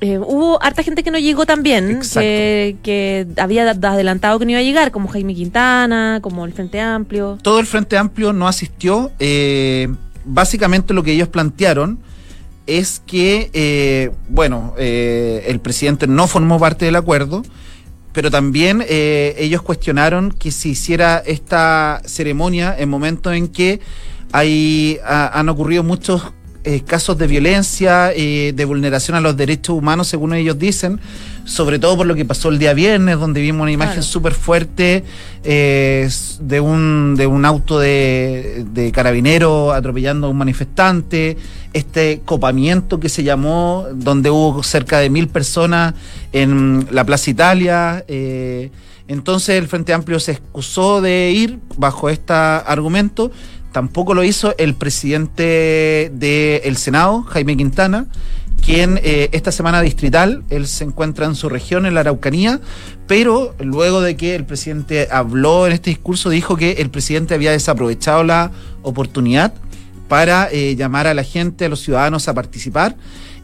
eh, 0.00 0.18
hubo 0.18 0.62
harta 0.62 0.82
gente 0.82 1.02
que 1.02 1.10
no 1.10 1.18
llegó 1.18 1.46
también, 1.46 2.00
que, 2.12 3.26
había 3.38 3.70
adelantado 3.70 4.38
que 4.38 4.44
no 4.44 4.50
iba 4.50 4.60
a 4.60 4.62
llegar, 4.62 4.90
como 4.90 5.08
Jaime 5.08 5.34
Quintana, 5.34 6.18
como 6.20 6.44
el 6.44 6.52
Frente 6.52 6.80
Amplio. 6.80 7.38
Todo 7.42 7.60
el 7.60 7.66
Frente 7.66 7.96
Amplio 7.96 8.32
no 8.34 8.46
asistió. 8.46 9.10
Eh, 9.18 9.88
básicamente 10.26 10.92
lo 10.92 11.02
que 11.02 11.12
ellos 11.12 11.28
plantearon 11.28 11.98
es 12.66 13.00
que, 13.06 13.50
eh, 13.54 14.10
bueno, 14.28 14.74
el 14.76 15.60
presidente 15.60 16.06
no 16.06 16.26
formó 16.26 16.58
parte 16.58 16.84
del 16.84 16.96
acuerdo, 16.96 17.42
pero 18.12 18.30
también 18.30 18.84
ellos 18.88 19.62
cuestionaron 19.62 20.30
que 20.30 20.50
se 20.50 20.70
hiciera 20.70 21.22
esta 21.24 22.02
ceremonia 22.04 22.74
en 22.76 22.90
momentos 22.90 23.32
en 23.34 23.48
que 23.48 23.80
hay, 24.32 24.98
han 25.04 25.48
ocurrido 25.48 25.84
muchos 25.84 26.22
eh, 26.68 26.80
casos 26.80 27.16
de 27.16 27.28
violencia, 27.28 28.10
eh, 28.12 28.52
de 28.52 28.64
vulneración 28.64 29.16
a 29.16 29.20
los 29.20 29.36
derechos 29.36 29.76
humanos, 29.76 30.08
según 30.08 30.34
ellos 30.34 30.58
dicen, 30.58 30.98
sobre 31.44 31.78
todo 31.78 31.96
por 31.96 32.06
lo 32.06 32.16
que 32.16 32.24
pasó 32.24 32.48
el 32.48 32.58
día 32.58 32.74
viernes, 32.74 33.20
donde 33.20 33.40
vimos 33.40 33.62
una 33.62 33.70
imagen 33.70 34.02
súper 34.02 34.34
fuerte 34.34 35.04
eh, 35.44 36.08
de, 36.40 36.58
un, 36.58 37.14
de 37.16 37.28
un 37.28 37.44
auto 37.44 37.78
de, 37.78 38.64
de 38.72 38.90
carabinero 38.90 39.72
atropellando 39.72 40.26
a 40.26 40.30
un 40.30 40.38
manifestante, 40.38 41.36
este 41.72 42.22
copamiento 42.24 42.98
que 42.98 43.10
se 43.10 43.22
llamó, 43.22 43.86
donde 43.94 44.30
hubo 44.30 44.64
cerca 44.64 44.98
de 44.98 45.08
mil 45.08 45.28
personas 45.28 45.94
en 46.32 46.88
la 46.90 47.04
Plaza 47.04 47.30
Italia. 47.30 48.04
entonces 49.06 49.50
el 49.50 49.68
Frente 49.68 49.92
Amplio 49.92 50.18
se 50.18 50.32
excusó 50.32 51.00
de 51.00 51.30
ir 51.30 51.60
bajo 51.76 52.08
este 52.10 52.32
argumento 52.32 53.30
Tampoco 53.76 54.14
lo 54.14 54.24
hizo 54.24 54.54
el 54.56 54.74
presidente 54.74 56.10
del 56.14 56.78
Senado, 56.78 57.24
Jaime 57.24 57.58
Quintana, 57.58 58.06
quien 58.64 58.98
eh, 59.02 59.28
esta 59.32 59.52
semana 59.52 59.82
distrital, 59.82 60.44
él 60.48 60.66
se 60.66 60.84
encuentra 60.84 61.26
en 61.26 61.34
su 61.34 61.50
región, 61.50 61.84
en 61.84 61.92
la 61.92 62.00
Araucanía, 62.00 62.62
pero 63.06 63.54
luego 63.60 64.00
de 64.00 64.16
que 64.16 64.34
el 64.34 64.46
presidente 64.46 65.08
habló 65.10 65.66
en 65.66 65.74
este 65.74 65.90
discurso, 65.90 66.30
dijo 66.30 66.56
que 66.56 66.72
el 66.78 66.88
presidente 66.88 67.34
había 67.34 67.50
desaprovechado 67.50 68.24
la 68.24 68.50
oportunidad 68.80 69.52
para 70.08 70.48
eh, 70.50 70.74
llamar 70.74 71.06
a 71.06 71.12
la 71.12 71.22
gente, 71.22 71.66
a 71.66 71.68
los 71.68 71.80
ciudadanos 71.80 72.28
a 72.28 72.32
participar 72.32 72.96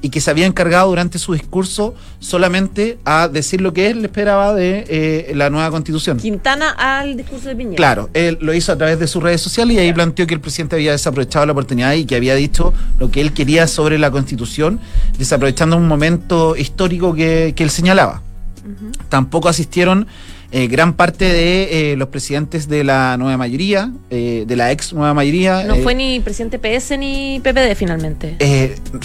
y 0.03 0.11
que 0.11 0.21
se 0.21 0.31
había 0.31 0.47
encargado 0.47 0.89
durante 0.89 1.19
su 1.19 1.33
discurso 1.33 1.95
solamente 2.19 2.99
a 3.05 3.29
decir 3.29 3.61
lo 3.61 3.73
que 3.73 3.89
él 3.89 4.05
esperaba 4.05 4.53
de 4.53 4.85
eh, 4.89 5.33
la 5.35 5.49
nueva 5.49 5.71
constitución. 5.71 6.19
Quintana 6.19 6.71
al 6.71 7.17
discurso 7.17 7.49
de 7.49 7.57
Piñera. 7.57 7.77
Claro, 7.77 8.11
él 8.13 8.37
lo 8.41 8.53
hizo 8.53 8.73
a 8.73 8.77
través 8.77 8.99
de 8.99 9.07
sus 9.07 9.23
redes 9.23 9.41
sociales 9.41 9.77
y 9.77 9.79
ahí 9.79 9.93
planteó 9.93 10.27
que 10.27 10.35
el 10.35 10.41
presidente 10.41 10.75
había 10.77 10.91
desaprovechado 10.91 11.47
la 11.47 11.53
oportunidad 11.53 11.95
y 11.95 12.05
que 12.05 12.17
había 12.17 12.35
dicho 12.35 12.75
lo 12.99 13.11
que 13.11 13.21
él 13.21 13.33
quería 13.33 13.69
sobre 13.69 13.99
la 13.99 14.11
constitución, 14.11 14.81
desaprovechando 15.19 15.77
un 15.77 15.87
momento 15.87 16.57
histórico 16.57 17.15
que, 17.15 17.55
que 17.57 17.63
él 17.63 17.71
señalaba. 17.71 18.23
Tampoco 19.09 19.49
asistieron 19.49 20.07
eh, 20.55 20.67
gran 20.67 20.93
parte 20.93 21.25
de 21.25 21.93
eh, 21.93 21.97
los 21.97 22.09
presidentes 22.09 22.69
de 22.69 22.85
la 22.85 23.17
nueva 23.17 23.39
mayoría, 23.39 23.91
eh, 24.11 24.45
de 24.47 24.55
la 24.55 24.71
ex 24.71 24.93
nueva 24.93 25.15
mayoría. 25.15 25.65
No 25.65 25.77
fue 25.77 25.95
ni 25.95 26.21
presidente 26.21 26.59
PS 26.59 26.99
ni 26.99 27.41
PPD 27.43 27.75
finalmente. 27.75 28.37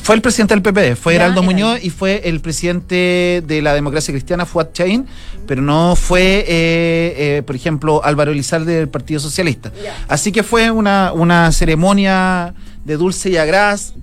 fue 0.04 0.16
el 0.16 0.22
presidente 0.22 0.56
del 0.56 0.62
PPD, 0.62 0.98
fue 0.98 1.16
Heraldo 1.16 1.44
Muñoz 1.44 1.82
y 1.82 1.90
fue 1.90 2.22
el 2.26 2.42
presidente 2.42 3.42
de 3.48 3.62
la 3.62 3.74
democracia 3.74 4.12
cristiana, 4.12 4.46
Fuad 4.46 4.74
Chain, 4.74 5.08
pero 5.48 5.62
no 5.62 5.96
fue, 5.96 7.44
por 7.46 7.56
ejemplo, 7.56 8.04
Álvaro 8.04 8.34
Elizalde 8.34 8.74
del 8.74 8.90
Partido 8.90 9.22
Socialista. 9.22 9.72
Así 10.10 10.34
que 10.34 10.44
fue 10.44 10.70
una, 10.70 11.14
una 11.14 11.54
ceremonia 11.54 12.54
de 12.88 12.98
dulce 12.98 13.30
y 13.30 13.38
agraz 13.38 13.94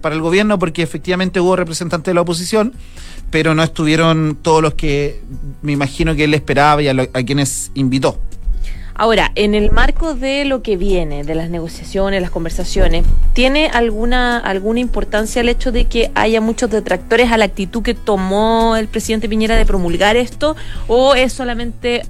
para 0.00 0.14
el 0.14 0.20
gobierno 0.20 0.58
porque 0.58 0.82
efectivamente 0.82 1.40
hubo 1.40 1.54
representantes 1.54 2.06
de 2.06 2.14
la 2.14 2.22
oposición 2.22 2.72
pero 3.34 3.54
no 3.54 3.64
estuvieron 3.64 4.38
todos 4.40 4.62
los 4.62 4.74
que 4.74 5.20
me 5.60 5.72
imagino 5.72 6.14
que 6.14 6.22
él 6.22 6.34
esperaba 6.34 6.80
y 6.82 6.88
a, 6.88 6.94
quienes 7.26 7.72
invitó. 7.74 8.18
Ahora, 8.94 9.32
en 9.34 9.56
el 9.56 9.72
marco 9.72 10.14
de 10.14 10.44
lo 10.44 10.62
que 10.62 10.76
viene, 10.76 11.24
de 11.24 11.34
las 11.34 11.50
negociaciones, 11.50 12.22
las 12.22 12.30
conversaciones, 12.30 13.04
¿tiene 13.32 13.66
alguna, 13.66 14.38
alguna 14.38 14.78
importancia 14.78 15.40
el 15.40 15.48
hecho 15.48 15.72
de 15.72 15.86
que 15.86 16.12
haya 16.14 16.40
muchos 16.40 16.70
detractores 16.70 17.32
a 17.32 17.36
la 17.36 17.46
actitud 17.46 17.82
que 17.82 17.94
tomó 17.94 18.76
el 18.76 18.86
presidente 18.86 19.28
Piñera 19.28 19.56
de 19.56 19.66
promulgar 19.66 20.16
esto? 20.16 20.54
¿O 20.86 21.16
es 21.16 21.32
solamente 21.32 22.02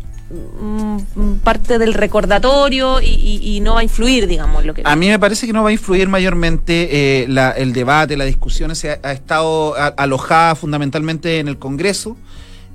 parte 1.43 1.79
del 1.79 1.95
recordatorio 1.95 3.01
y, 3.01 3.61
no 3.63 3.75
va 3.75 3.81
a 3.81 3.83
influir, 3.83 4.27
digamos, 4.27 4.65
lo 4.65 4.75
que... 4.75 4.83
A 4.85 4.97
mí 4.97 5.09
me 5.09 5.19
parece 5.19 5.47
que 5.47 5.53
no 5.53 5.63
va 5.63 5.69
a 5.69 5.73
influir 5.73 6.09
mayormente 6.09 7.23
eh, 7.23 7.55
el 7.57 7.73
debate, 7.73 8.17
la 8.17 8.25
discusión 8.25 8.75
se 8.75 8.99
ha, 9.03 9.13
estado 9.13 9.75
alojada 9.97 10.55
fundamentalmente 10.55 11.39
en 11.39 11.49
el 11.49 11.59
Congreso. 11.59 12.17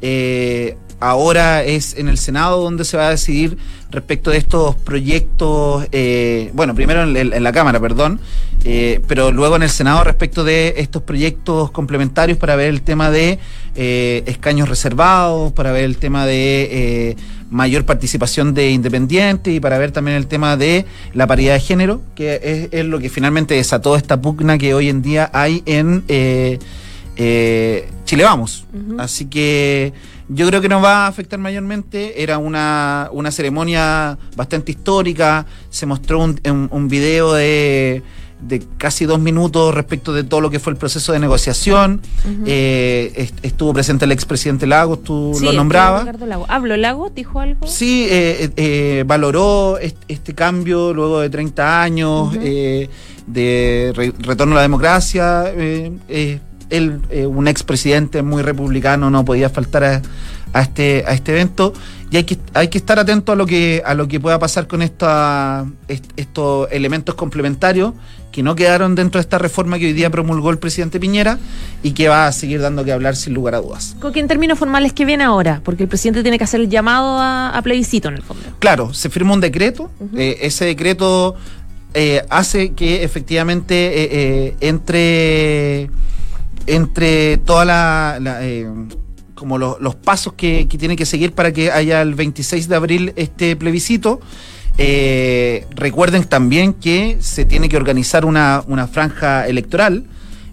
Eh, 0.01 0.77
ahora 0.99 1.63
es 1.63 1.95
en 1.97 2.07
el 2.07 2.17
Senado 2.17 2.61
donde 2.61 2.85
se 2.85 2.97
va 2.97 3.07
a 3.07 3.11
decidir 3.11 3.57
respecto 3.91 4.31
de 4.31 4.37
estos 4.37 4.75
proyectos, 4.75 5.87
eh, 5.91 6.51
bueno, 6.53 6.75
primero 6.75 7.03
en, 7.03 7.43
la 7.43 7.51
Cámara, 7.51 7.79
perdón, 7.79 8.19
pero 9.07 9.31
luego 9.31 9.55
en 9.55 9.63
el 9.63 9.69
Senado 9.69 10.03
respecto 10.03 10.43
de 10.43 10.75
estos 10.77 11.01
proyectos 11.03 11.71
complementarios 11.71 12.37
para 12.37 12.55
ver 12.55 12.69
el 12.69 12.81
tema 12.81 13.09
de 13.09 13.39
escaños 13.75 14.69
reservados, 14.69 15.51
para 15.53 15.71
ver 15.71 15.85
el 15.85 15.97
tema 15.97 16.25
de 16.25 17.15
mayor 17.49 17.85
participación 17.85 18.53
de 18.53 18.69
independientes 18.69 19.53
y 19.53 19.59
para 19.59 19.79
ver 19.79 19.91
también 19.91 20.17
el 20.17 20.27
tema 20.27 20.55
de 20.55 20.85
la 21.13 21.25
paridad 21.25 21.53
de 21.55 21.59
género, 21.59 22.01
que 22.15 22.69
es, 22.71 22.85
lo 22.85 22.99
que 22.99 23.09
finalmente 23.09 23.55
desató 23.55 23.95
esta 23.95 24.21
pugna 24.21 24.57
que 24.57 24.75
hoy 24.75 24.89
en 24.89 25.01
día 25.01 25.31
hay 25.33 25.63
en 25.65 26.03
eh, 27.19 27.85
eh, 27.87 27.89
Chile 28.05 28.23
Vamos. 28.23 28.65
Así 28.97 29.25
que 29.25 29.93
yo 30.29 30.47
creo 30.47 30.61
que 30.61 30.69
nos 30.69 30.83
va 30.83 31.05
a 31.05 31.07
afectar 31.07 31.37
mayormente. 31.39 32.23
Era 32.23 32.37
una, 32.37 33.09
una 33.11 33.31
ceremonia 33.31 34.17
bastante 34.35 34.71
histórica, 34.71 35.45
se 35.69 35.85
mostró 35.85 36.19
un, 36.23 36.39
un 36.71 36.87
video 36.87 37.33
de 37.33 38.03
de 38.41 38.63
casi 38.77 39.05
dos 39.05 39.19
minutos 39.19 39.75
respecto 39.75 40.13
de 40.13 40.23
todo 40.23 40.39
lo 40.41 40.49
que 40.49 40.59
fue 40.59 40.71
el 40.71 40.77
proceso 40.77 41.11
de 41.11 41.19
negociación. 41.19 42.01
Eh, 42.45 43.31
estuvo 43.41 43.73
presente 43.73 44.05
el 44.05 44.11
expresidente 44.11 44.65
Lagos, 44.65 45.03
tú 45.03 45.37
lo 45.41 45.51
nombrabas. 45.51 46.05
Lago. 46.25 46.45
¿Habló 46.47 46.77
Lagos? 46.77 47.13
¿Dijo 47.13 47.39
algo? 47.39 47.67
Sí, 47.67 48.07
eh, 48.09 48.49
eh, 48.55 49.03
valoró 49.05 49.77
este, 49.77 50.33
cambio 50.33 50.93
luego 50.93 51.19
de 51.19 51.29
30 51.29 51.81
años 51.81 52.33
de 52.33 52.89
retorno 54.21 54.53
a 54.53 54.57
la 54.57 54.61
democracia. 54.61 55.53
Él, 56.69 57.01
un 57.27 57.47
expresidente 57.47 58.21
muy 58.21 58.43
republicano, 58.43 59.09
no 59.09 59.25
podía 59.25 59.49
faltar 59.49 59.83
a, 59.83 60.01
a, 60.53 60.61
este, 60.61 61.03
a 61.07 61.13
este 61.13 61.31
evento 61.31 61.73
y 62.11 62.17
hay 62.17 62.23
que, 62.23 62.37
hay 62.53 62.69
que 62.69 62.79
estar 62.79 62.97
atento 62.97 63.31
a 63.31 63.35
lo 63.35 63.45
que, 63.45 63.83
a 63.85 63.93
lo 63.93 64.07
que 64.07 64.19
pueda 64.19 64.39
pasar 64.39 64.67
con 64.67 64.81
esta, 64.81 65.65
estos 65.87 66.67
elementos 66.71 67.13
complementarios 67.13 67.93
que 68.31 68.41
no 68.41 68.55
quedaron 68.55 68.95
dentro 68.95 69.19
de 69.19 69.21
esta 69.21 69.37
reforma 69.37 69.77
que 69.77 69.85
hoy 69.85 69.93
día 69.93 70.09
promulgó 70.09 70.49
el 70.49 70.57
presidente 70.57 70.99
Piñera 70.99 71.37
y 71.83 71.91
que 71.91 72.07
va 72.07 72.27
a 72.27 72.31
seguir 72.31 72.61
dando 72.61 72.83
que 72.83 72.91
hablar 72.91 73.15
sin 73.15 73.33
lugar 73.33 73.55
a 73.55 73.59
dudas. 73.59 73.95
¿Con 73.99 74.11
qué 74.11 74.19
en 74.19 74.27
términos 74.27 74.57
formales 74.57 74.93
que 74.93 75.05
viene 75.05 75.23
ahora? 75.23 75.61
Porque 75.63 75.83
el 75.83 75.89
presidente 75.89 76.21
tiene 76.23 76.37
que 76.37 76.43
hacer 76.43 76.61
el 76.61 76.69
llamado 76.69 77.17
a, 77.19 77.59
plebiscito 77.63 78.07
en 78.07 78.15
el 78.15 78.21
fondo. 78.23 78.43
Claro, 78.59 78.93
se 78.93 79.09
firma 79.09 79.33
un 79.33 79.41
decreto, 79.41 79.91
eh, 80.15 80.37
ese 80.41 80.65
decreto 80.65 81.35
eh, 81.93 82.23
hace 82.29 82.73
que 82.73 83.03
efectivamente 83.03 84.47
eh, 84.47 84.55
entre, 84.61 85.89
entre 86.69 87.37
toda 87.37 87.65
la 87.65 88.19
como 89.39 89.57
los 89.57 89.95
pasos 89.95 90.33
que, 90.33 90.67
que 90.67 90.77
tiene 90.77 90.97
que 90.97 91.05
seguir 91.05 91.31
para 91.31 91.53
que 91.53 91.71
haya 91.71 92.01
el 92.01 92.13
26 92.13 92.67
de 92.67 92.75
abril 92.75 93.13
este 93.15 93.55
plebiscito. 93.55 94.19
Eh, 94.77 95.65
recuerden 95.71 96.25
también 96.25 96.73
que 96.73 97.17
se 97.19 97.45
tiene 97.45 97.67
que 97.69 97.77
organizar 97.77 98.25
una, 98.25 98.63
franja 98.91 99.47
electoral 99.47 100.05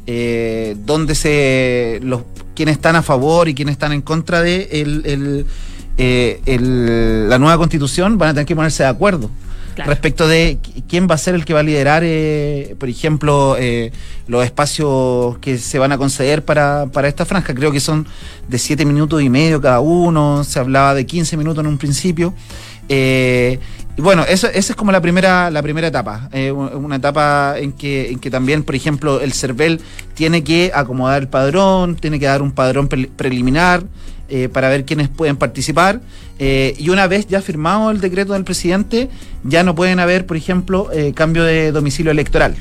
eh, 0.06 0.76
donde 0.85 1.14
se 1.14 2.00
los 2.02 2.23
quienes 2.54 2.76
están 2.76 2.96
a 2.96 3.02
favor 3.02 3.49
y 3.49 3.54
quienes 3.54 3.73
están 3.73 3.92
en 3.92 4.02
contra 4.02 4.40
de 4.40 4.68
eh, 5.99 7.28
la 7.28 7.38
nueva 7.38 7.58
constitución 7.58 8.18
van 8.18 8.30
a 8.30 8.35
tener 8.35 8.46
que 8.46 8.56
ponerse 8.56 8.82
de 8.82 8.88
acuerdo 8.88 9.30
respecto 9.85 10.26
de 10.26 10.59
quién 10.88 11.06
va 11.11 11.14
a 11.14 11.18
ser 11.18 11.35
el 11.35 11.45
que 11.45 11.52
va 11.52 11.61
a 11.61 11.62
liderar, 11.62 12.02
eh, 12.04 12.75
por 12.78 12.88
ejemplo, 12.88 13.56
eh, 13.59 13.92
los 14.26 14.45
espacios 14.45 15.38
que 15.38 15.59
se 15.59 15.78
van 15.78 15.92
a 15.92 15.99
conceder 15.99 16.45
para, 16.45 16.87
para 16.92 17.09
esta 17.09 17.25
franja. 17.25 17.54
Creo 17.54 17.73
que 17.73 17.80
son 17.80 18.06
de 18.49 18.59
siete 18.59 18.85
minutos 18.85 19.23
y 19.23 19.28
medio 19.28 19.61
cada 19.61 19.80
uno, 19.80 20.45
se 20.45 20.59
hablaba 20.59 20.95
de 20.95 21.06
15 21.06 21.37
minutos 21.37 21.62
en 21.62 21.68
un 21.68 21.78
principio. 21.78 22.35
Eh, 22.88 23.59
y 23.97 24.02
bueno, 24.02 24.25
eso, 24.28 24.47
esa 24.49 24.73
es 24.73 24.76
como 24.76 24.92
la 24.92 25.00
primera, 25.00 25.50
la 25.50 25.62
primera 25.62 25.88
etapa. 25.88 26.28
una 26.52 26.97
etapa 26.97 27.54
en 27.59 27.73
que, 27.73 28.11
en 28.11 28.18
que 28.18 28.30
también, 28.30 28.62
por 28.62 28.75
ejemplo, 28.75 29.21
el 29.21 29.33
CERVEL 29.33 29.80
tiene 30.14 30.45
que 30.45 30.71
acomodar 30.75 31.23
el 31.23 31.28
padrón, 31.28 31.97
tiene 31.97 32.18
que 32.18 32.26
dar 32.26 32.42
un 32.42 32.52
padrón 32.52 32.88
preliminar. 32.88 33.85
Eh, 34.28 34.49
para 34.49 34.68
ver 34.68 34.85
quiénes 34.85 35.09
pueden 35.09 35.37
participar. 35.37 36.00
Eh, 36.40 36.75
y 36.78 36.88
una 36.88 37.06
vez 37.06 37.28
ya 37.28 37.40
firmado 37.40 37.92
el 37.92 38.00
decreto 38.00 38.33
del 38.33 38.42
presidente, 38.42 39.09
ya 39.45 39.62
no 39.62 39.76
pueden 39.76 40.00
haber, 40.00 40.26
por 40.26 40.37
ejemplo, 40.37 40.90
eh, 40.92 41.12
cambio 41.14 41.45
de 41.45 41.71
domicilio 41.71 42.11
electoral. 42.11 42.56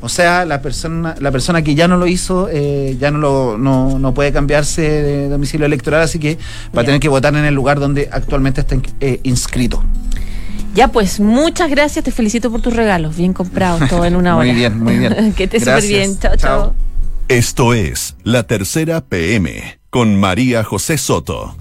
O 0.00 0.08
sea, 0.08 0.44
la 0.44 0.60
persona, 0.62 1.14
la 1.20 1.30
persona 1.30 1.62
que 1.62 1.76
ya 1.76 1.86
no 1.86 1.96
lo 1.96 2.08
hizo, 2.08 2.50
ya 2.50 3.10
no, 3.12 3.18
lo, 3.18 3.56
no, 3.56 4.14
puede 4.14 4.32
cambiarse 4.32 4.82
de 4.82 5.28
domicilio 5.28 5.66
electoral, 5.66 6.02
así 6.02 6.18
que 6.18 6.38
va 6.76 6.82
a 6.82 6.84
tener 6.84 6.98
que 6.98 7.08
votar 7.08 7.34
en 7.36 7.44
el 7.44 7.54
lugar 7.54 7.78
donde 7.78 8.08
actualmente 8.10 8.62
está 8.62 8.76
inscrito. 9.22 9.82
Ya, 10.74 10.88
pues 10.88 11.20
muchas 11.20 11.70
gracias, 11.70 12.04
te 12.04 12.10
felicito 12.10 12.50
por 12.50 12.60
tus 12.60 12.74
regalos, 12.74 13.16
bien 13.16 13.32
comprados, 13.32 13.88
todo 13.88 14.04
en 14.04 14.16
una 14.16 14.36
hora. 14.36 14.46
muy 14.46 14.54
bien, 14.54 14.78
muy 14.82 14.98
bien. 14.98 15.32
que 15.36 15.44
estés 15.44 15.62
súper 15.62 15.86
bien, 15.86 16.18
chao, 16.18 16.36
chao. 16.36 16.74
Esto 17.28 17.72
es 17.72 18.16
La 18.24 18.42
Tercera 18.42 19.00
PM 19.00 19.75
con 19.90 20.16
María 20.16 20.64
José 20.64 20.98
Soto. 20.98 21.56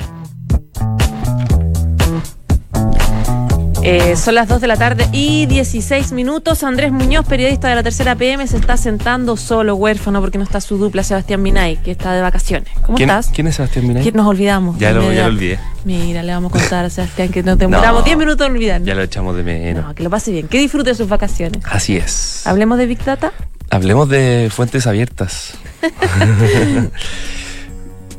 Eh, 3.87 4.15
son 4.15 4.33
las 4.33 4.47
2 4.47 4.61
de 4.61 4.67
la 4.67 4.77
tarde 4.77 5.07
y 5.11 5.45
16 5.45 6.11
minutos. 6.11 6.63
Andrés 6.63 6.91
Muñoz, 6.91 7.23
periodista 7.27 7.67
de 7.69 7.75
la 7.75 7.83
tercera 7.83 8.15
PM, 8.15 8.47
se 8.47 8.57
está 8.57 8.77
sentando 8.77 9.37
solo, 9.37 9.75
huérfano, 9.75 10.21
porque 10.21 10.39
no 10.39 10.43
está 10.43 10.59
su 10.59 10.79
dupla 10.79 11.03
Sebastián 11.03 11.43
Minay, 11.43 11.77
que 11.77 11.91
está 11.91 12.13
de 12.13 12.21
vacaciones. 12.21 12.67
¿Cómo 12.83 12.97
estás? 12.97 13.29
¿Quién 13.31 13.45
es 13.45 13.55
Sebastián 13.57 13.87
Minay? 13.87 14.11
nos 14.11 14.25
olvidamos. 14.25 14.79
Ya 14.79 14.91
lo, 14.91 15.13
ya 15.13 15.27
lo, 15.27 15.35
olvidé. 15.35 15.59
Mira, 15.83 16.23
le 16.23 16.31
vamos 16.31 16.51
a 16.51 16.57
contar 16.57 16.85
a 16.85 16.89
Sebastián 16.89 17.29
que 17.29 17.43
nos 17.43 17.57
demoramos 17.59 18.03
10 18.03 18.17
minutos 18.17 18.47
en 18.47 18.53
olvidar. 18.53 18.81
Ya 18.81 18.95
lo 18.95 19.03
echamos 19.03 19.35
de 19.35 19.43
menos. 19.43 19.85
No, 19.85 19.93
que 19.93 20.01
lo 20.01 20.09
pase 20.09 20.31
bien. 20.31 20.47
Que 20.47 20.57
disfrute 20.57 20.89
de 20.89 20.95
sus 20.95 21.07
vacaciones. 21.07 21.61
Así 21.69 21.95
es. 21.95 22.47
¿Hablemos 22.47 22.79
de 22.79 22.87
Big 22.87 23.03
Data? 23.05 23.33
Hablemos 23.69 24.09
de 24.09 24.49
fuentes 24.51 24.87
abiertas. 24.87 25.53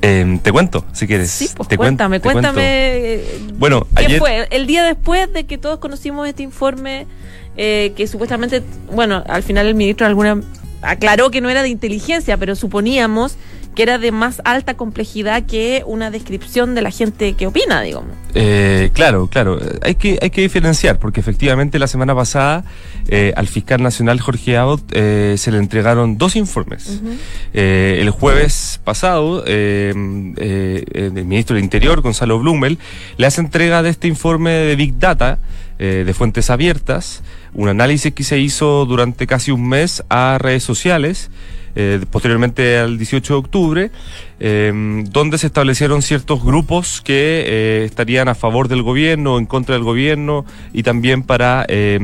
Em, 0.07 0.39
te 0.39 0.53
cuento, 0.53 0.85
si 0.93 1.09
quieres. 1.09 1.31
Sí, 1.33 1.51
pues 1.57 1.69
te 1.69 1.77
cuéntame, 1.77 2.21
cuéntame. 2.21 2.63
Eh, 2.63 3.41
bueno, 3.55 3.89
¿qué 3.97 4.05
ayer... 4.05 4.19
fue? 4.21 4.47
El 4.53 4.69
día 4.69 4.85
después 4.85 5.33
de 5.33 5.47
que 5.47 5.59
todos 5.59 5.81
conocimos 5.81 6.29
este 6.29 6.45
informe, 6.45 7.09
eh, 7.57 7.93
que 7.97 8.07
supuestamente, 8.07 8.63
bueno, 8.93 9.25
al 9.27 9.43
final 9.43 9.67
el 9.67 9.75
ministro 9.75 10.05
de 10.05 10.11
alguna 10.11 10.41
aclaró 10.81 11.33
que 11.33 11.41
no 11.41 11.51
era 11.51 11.63
de 11.63 11.71
inteligencia, 11.71 12.37
pero 12.37 12.55
suponíamos 12.55 13.37
que 13.77 13.83
era 13.83 13.99
de 13.99 14.11
más 14.11 14.41
alta 14.45 14.75
complejidad 14.75 15.45
que 15.45 15.85
una 15.87 16.11
descripción 16.11 16.75
de 16.75 16.83
la 16.83 16.91
gente 16.91 17.35
que 17.35 17.47
opina, 17.47 17.83
digamos. 17.83 18.11
Eh, 18.35 18.91
claro, 18.95 19.29
claro. 19.29 19.61
Hay 19.83 19.95
que, 19.95 20.19
hay 20.21 20.31
que 20.31 20.41
diferenciar, 20.41 20.99
porque 20.99 21.21
efectivamente 21.21 21.79
la 21.79 21.87
semana 21.87 22.15
pasada 22.15 22.65
eh, 23.09 23.35
al 23.37 23.47
fiscal 23.47 23.83
nacional 23.83 24.19
Jorge 24.19 24.57
Abbott 24.57 24.83
eh, 24.93 25.35
se 25.37 25.53
le 25.53 25.59
entregaron 25.59 26.17
dos 26.17 26.37
informes. 26.37 27.03
Eh, 27.53 27.99
el 28.01 28.11
jueves 28.11 28.81
pasado, 28.83 29.45
eh, 29.47 29.93
eh, 30.39 30.85
el 30.93 31.13
ministro 31.13 31.55
del 31.55 31.65
Interior, 31.65 32.01
Gonzalo 32.01 32.39
Blumel, 32.39 32.79
le 33.19 33.27
hace 33.27 33.43
entrega 33.43 33.83
de 33.83 33.91
este 33.91 34.09
informe 34.09 34.53
de 34.53 34.77
Big 34.77 34.99
Data, 34.99 35.39
de 35.79 36.15
fuentes 36.15 36.49
abiertas, 36.49 37.23
un 37.53 37.69
análisis 37.69 38.15
que 38.15 38.25
se 38.25 38.39
hizo 38.39 38.87
durante 38.87 39.27
casi 39.27 39.51
un 39.51 39.69
mes 39.69 40.03
a 40.09 40.39
redes 40.41 40.63
sociales. 40.63 41.31
Eh, 41.77 42.01
posteriormente 42.11 42.79
al 42.79 42.99
18 42.99 43.33
de 43.35 43.39
octubre, 43.39 43.91
eh, 44.41 44.73
donde 45.11 45.39
se 45.39 45.47
establecieron 45.47 46.03
ciertos 46.03 46.43
grupos 46.43 47.01
que 47.03 47.45
eh, 47.47 47.85
estarían 47.85 48.29
a 48.29 48.35
favor 48.35 48.67
del 48.69 48.83
gobierno 48.83 49.35
o 49.35 49.39
en 49.39 49.47
contra 49.47 49.75
del 49.75 49.85
gobierno 49.85 50.45
y 50.73 50.83
también 50.83 51.23
para 51.23 51.65
de- 51.69 51.95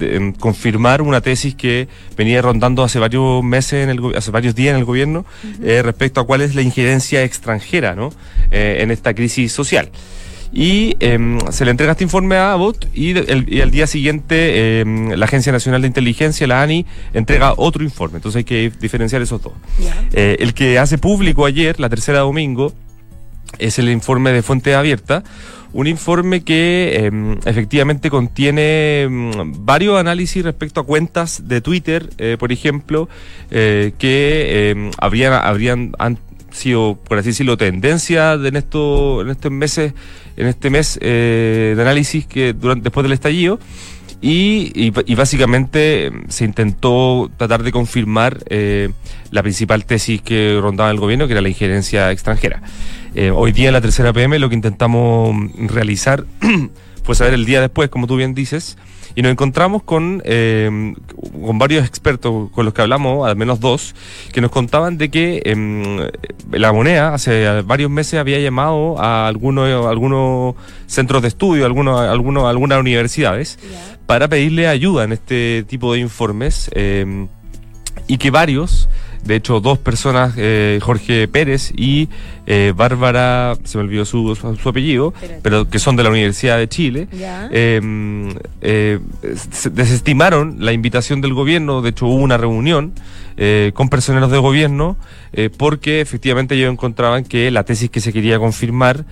em, 0.00 0.32
confirmar 0.32 1.02
una 1.02 1.20
tesis 1.20 1.54
que 1.54 1.88
venía 2.16 2.40
rondando 2.40 2.82
hace 2.82 2.98
varios 2.98 3.42
meses, 3.44 3.84
en 3.84 3.90
el, 3.90 4.16
hace 4.16 4.30
varios 4.30 4.54
días 4.54 4.72
en 4.72 4.78
el 4.78 4.84
gobierno, 4.84 5.26
eh, 5.62 5.82
respecto 5.82 6.20
a 6.20 6.26
cuál 6.26 6.40
es 6.40 6.54
la 6.54 6.62
injerencia 6.62 7.22
extranjera 7.22 7.94
¿no? 7.94 8.12
En 8.50 8.90
esta 8.90 9.12
crisis 9.14 9.52
social. 9.52 9.90
Y 10.52 10.96
em, 10.98 11.38
se 11.50 11.64
le 11.64 11.70
entrega 11.70 11.92
este 11.92 12.02
informe 12.02 12.34
a 12.36 12.52
Abbott 12.52 12.86
y, 12.92 13.10
el- 13.16 13.46
y 13.48 13.60
al 13.60 13.70
día 13.70 13.86
siguiente 13.86 14.80
em, 14.80 15.10
la 15.10 15.26
Agencia 15.26 15.52
Nacional 15.52 15.82
de 15.82 15.86
Inteligencia, 15.88 16.46
la 16.48 16.60
ANI, 16.62 16.86
entrega 17.14 17.54
otro 17.56 17.84
informe. 17.84 18.16
Entonces 18.16 18.38
hay 18.38 18.44
que 18.44 18.72
diferenciar 18.80 19.22
esos 19.22 19.40
dos. 19.42 19.52
Eh, 20.12 20.38
el 20.40 20.52
que 20.54 20.78
hace 20.80 20.98
público 20.98 21.46
ayer, 21.46 21.78
la 21.78 21.88
tercera 21.88 22.20
domingo, 22.20 22.72
es 23.58 23.78
el 23.78 23.88
informe 23.90 24.32
de 24.32 24.42
fuente 24.42 24.74
abierta. 24.74 25.22
Un 25.72 25.86
informe 25.86 26.42
que 26.42 26.96
em, 27.04 27.38
efectivamente 27.44 28.10
contiene 28.10 29.06
varios 29.44 30.00
análisis 30.00 30.42
respecto 30.42 30.80
a 30.80 30.84
cuentas 30.84 31.46
de 31.46 31.60
Twitter, 31.60 32.10
eh, 32.18 32.36
por 32.40 32.50
ejemplo, 32.50 33.08
eh, 33.52 33.92
que 33.98 34.90
habrían, 34.98 35.32
habrían 35.34 35.92
han 36.00 36.18
sido, 36.50 36.98
por 37.08 37.18
así 37.18 37.28
decirlo, 37.28 37.56
tendencia 37.56 38.36
de 38.36 38.48
en, 38.48 38.56
esto, 38.56 39.22
en 39.22 39.30
estos 39.30 39.52
meses, 39.52 39.92
en 40.40 40.46
este 40.48 40.70
mes 40.70 40.98
eh, 41.02 41.74
de 41.76 41.82
análisis 41.82 42.26
que 42.26 42.52
durante, 42.52 42.84
después 42.84 43.04
del 43.04 43.12
estallido. 43.12 43.58
Y, 44.22 44.72
y, 44.74 45.14
básicamente 45.14 46.08
eh, 46.08 46.12
se 46.28 46.44
intentó 46.44 47.30
tratar 47.38 47.62
de 47.62 47.72
confirmar 47.72 48.38
eh, 48.50 48.90
la 49.30 49.42
principal 49.42 49.86
tesis 49.86 50.20
que 50.20 50.58
rondaba 50.60 50.90
el 50.90 50.98
gobierno, 50.98 51.26
que 51.26 51.32
era 51.32 51.40
la 51.40 51.48
injerencia 51.48 52.10
extranjera. 52.10 52.60
Eh, 53.14 53.30
hoy 53.30 53.52
día 53.52 53.68
en 53.68 53.72
la 53.72 53.80
tercera 53.80 54.12
PM 54.12 54.38
lo 54.38 54.50
que 54.50 54.54
intentamos 54.54 55.34
mm, 55.34 55.68
realizar 55.68 56.26
fue 57.02 57.14
saber 57.14 57.32
el 57.32 57.46
día 57.46 57.62
después, 57.62 57.88
como 57.88 58.06
tú 58.06 58.16
bien 58.16 58.34
dices, 58.34 58.76
y 59.14 59.22
nos 59.22 59.32
encontramos 59.32 59.82
con, 59.82 60.22
eh, 60.24 60.94
con 61.44 61.58
varios 61.58 61.86
expertos 61.86 62.50
con 62.50 62.64
los 62.64 62.74
que 62.74 62.82
hablamos, 62.82 63.28
al 63.28 63.36
menos 63.36 63.60
dos, 63.60 63.94
que 64.32 64.40
nos 64.40 64.50
contaban 64.50 64.98
de 64.98 65.10
que 65.10 65.42
em, 65.44 65.98
la 66.50 66.72
moneda 66.72 67.14
hace 67.14 67.62
varios 67.62 67.90
meses 67.90 68.20
había 68.20 68.38
llamado 68.38 69.00
a 69.00 69.26
algunos, 69.26 69.86
algunos 69.86 70.54
centros 70.86 71.22
de 71.22 71.28
estudio, 71.28 71.66
algunos, 71.66 72.00
algunos, 72.00 72.44
algunas 72.44 72.78
universidades, 72.80 73.58
para 74.06 74.28
pedirle 74.28 74.66
ayuda 74.66 75.04
en 75.04 75.12
este 75.12 75.64
tipo 75.64 75.92
de 75.92 76.00
informes 76.00 76.70
em, 76.74 77.28
y 78.06 78.18
que 78.18 78.30
varios, 78.30 78.88
de 79.24 79.36
hecho 79.36 79.60
dos 79.60 79.78
personas, 79.78 80.34
eh, 80.36 80.78
Jorge 80.82 81.28
Pérez 81.28 81.72
y 81.76 82.08
eh, 82.46 82.72
Bárbara, 82.76 83.54
se 83.64 83.78
me 83.78 83.84
olvidó 83.84 84.04
su, 84.04 84.34
su, 84.34 84.56
su 84.56 84.68
apellido, 84.68 85.12
Espérate. 85.14 85.40
pero 85.42 85.68
que 85.68 85.78
son 85.78 85.96
de 85.96 86.02
la 86.04 86.10
Universidad 86.10 86.58
de 86.58 86.68
Chile, 86.68 87.08
Ya. 87.12 87.48
eh, 87.52 88.98
se- 89.50 89.70
desestimaron 89.70 90.56
la 90.60 90.72
invitación 90.72 91.20
del 91.20 91.34
gobierno, 91.34 91.82
de 91.82 91.90
hecho 91.90 92.06
hubo 92.06 92.16
una 92.22 92.36
reunión 92.36 92.92
con 93.72 93.88
personeros 93.88 94.30
de 94.30 94.36
gobierno, 94.36 94.98
porque 95.56 96.02
efectivamente 96.02 96.54
ellos 96.56 96.70
encontraban 96.70 97.24
que 97.24 97.50
la 97.50 97.64
tesis 97.64 97.88
que 97.88 98.00
se 98.00 98.12
quería 98.12 98.38
confirmar 98.38 99.06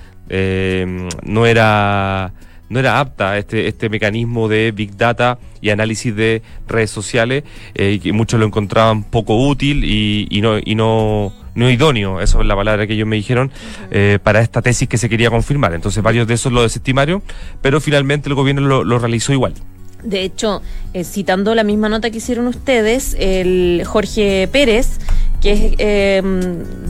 no 1.23 1.47
era 1.47 2.33
no 2.69 2.81
era 2.81 3.01
apta 3.01 3.39
este, 3.39 3.69
este 3.69 3.89
mecanismo 3.89 4.49
de 4.49 4.73
Big 4.73 4.97
Data 4.97 5.39
y 5.61 5.71
análisis 5.71 6.15
de 6.15 6.43
redes 6.67 6.91
sociales, 6.91 7.45
eh, 7.75 7.93
y 7.93 7.99
que 7.99 8.13
muchos 8.13 8.39
lo 8.39 8.47
encontraban 8.47 9.03
poco 9.03 9.37
útil 9.47 9.85
y, 9.85 10.27
y 10.31 10.41
no, 10.41 10.59
y 10.59 10.75
no, 10.75 11.33
no 11.55 11.71
idóneo, 11.71 12.21
eso 12.21 12.41
es 12.41 12.47
la 12.47 12.57
palabra 12.57 12.87
que 12.87 12.95
ellos 12.95 13.07
me 13.07 13.17
dijeron, 13.17 13.51
eh, 13.91 14.19
para 14.23 14.41
esta 14.41 14.63
tesis 14.63 14.89
que 14.89 14.99
se 14.99 15.09
quería 15.09 15.31
confirmar. 15.31 15.75
Entonces 15.75 16.03
varios 16.03 16.27
de 16.27 16.35
esos 16.35 16.53
lo 16.53 16.63
desestimaron, 16.63 17.23
pero 17.63 17.81
finalmente 17.81 18.29
el 18.29 18.35
gobierno 18.35 18.63
lo, 18.63 18.85
lo 18.85 18.99
realizó 18.99 19.33
igual. 19.33 19.55
De 20.03 20.23
hecho, 20.23 20.63
eh, 20.95 21.03
citando 21.05 21.55
la 21.55 21.65
misma 21.65 21.89
nota 21.89 22.11
que 22.11 22.19
hicieron 22.19 22.47
ustedes, 22.47 23.17
el 23.19 23.83
Jorge 23.85 24.49
Pérez, 24.51 24.99
que 25.41 25.53
es 25.53 25.75
eh, 25.79 26.23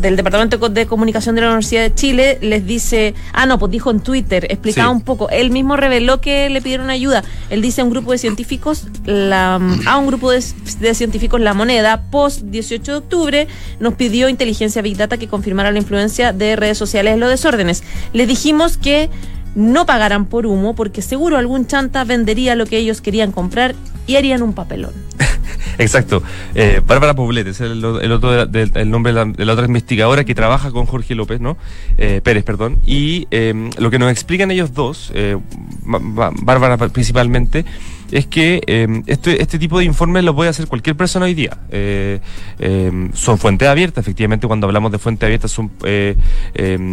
del 0.01 0.17
Departamento 0.17 0.57
de 0.69 0.87
Comunicación 0.87 1.35
de 1.35 1.41
la 1.43 1.49
Universidad 1.49 1.83
de 1.83 1.95
Chile, 1.95 2.39
les 2.41 2.67
dice, 2.67 3.15
ah, 3.33 3.47
no, 3.47 3.59
pues 3.59 3.73
dijo 3.73 3.91
en 3.91 4.01
Twitter, 4.01 4.47
explicaba 4.51 4.89
Sí. 4.91 4.95
un 4.97 5.03
poco, 5.03 5.29
él 5.31 5.51
mismo 5.51 5.77
reveló 5.77 6.21
que 6.21 6.49
le 6.51 6.61
pidieron 6.63 6.91
ayuda. 6.91 7.25
Él 7.51 7.61
dice 7.63 7.81
a 7.81 7.85
un 7.85 7.91
grupo 7.91 8.13
de 8.13 8.19
científicos, 8.19 8.87
la, 9.05 9.59
a 9.87 9.99
un 9.99 10.07
grupo 10.07 10.31
de, 10.31 10.43
de 10.81 10.95
científicos, 10.95 11.41
La 11.41 11.55
Moneda, 11.55 12.03
post 12.11 12.43
18 12.43 12.93
de 12.93 12.99
octubre, 12.99 13.49
nos 13.81 13.95
pidió 13.95 14.29
inteligencia 14.29 14.81
Big 14.83 14.97
Data 14.97 15.17
que 15.19 15.29
confirmara 15.29 15.73
la 15.73 15.79
influencia 15.79 16.33
de 16.33 16.57
redes 16.57 16.79
sociales 16.79 17.15
en 17.15 17.21
los 17.21 17.31
desórdenes. 17.31 17.83
Les 18.13 18.29
dijimos 18.29 18.77
que 18.79 19.11
no 19.55 19.87
pagaran 19.87 20.27
por 20.27 20.47
humo 20.47 20.75
porque 20.75 21.03
seguro 21.03 21.37
algún 21.37 21.67
chanta 21.67 22.05
vendería 22.05 22.55
lo 22.55 22.67
que 22.67 22.79
ellos 22.79 23.01
querían 23.01 23.33
comprar 23.33 23.75
y 24.07 24.17
harían 24.17 24.43
un 24.43 24.53
papelón. 24.53 24.93
Exacto. 25.79 26.23
Eh, 26.55 26.81
Bárbara 26.87 27.15
Poblete, 27.15 27.51
es 27.51 27.61
el, 27.61 27.85
otro 27.85 28.47
de 28.47 28.67
la- 28.67 28.81
el 28.81 28.91
nombre 28.91 29.13
de 29.13 29.45
la, 29.45 29.53
otra 29.53 29.67
investigadora 29.67 30.25
que 30.25 30.35
trabaja 30.35 30.71
con 30.73 30.87
Jorge 30.87 31.15
López, 31.15 31.41
¿no? 31.41 31.57
Eh, 31.99 32.21
Pérez, 32.23 32.43
perdón. 32.45 32.79
Y 32.85 33.29
eh, 33.31 33.71
lo 33.79 33.91
que 33.91 33.99
nos 33.99 34.11
explican 34.11 34.51
ellos 34.51 34.75
dos, 34.75 35.13
eh, 35.15 35.37
Ba- 35.85 36.01
Ba- 36.03 36.33
Bárbara 36.35 36.77
principalmente, 36.89 37.65
es 38.11 38.27
que 38.27 38.61
eh, 38.67 39.03
este, 39.07 39.43
este 39.43 39.59
tipo 39.59 39.79
de 39.79 39.85
informes 39.85 40.25
lo 40.25 40.35
puede 40.35 40.51
hacer 40.51 40.67
cualquier 40.67 40.97
persona 40.97 41.27
hoy 41.27 41.35
día. 41.35 41.59
Eh, 41.71 42.21
eh, 42.59 43.11
son 43.13 43.39
fuentes 43.39 43.69
abiertas, 43.69 44.03
efectivamente, 44.03 44.47
cuando 44.47 44.67
hablamos 44.67 44.91
de 44.93 44.99
fuentes 44.99 45.27
abiertas 45.27 45.51
son 45.51 45.71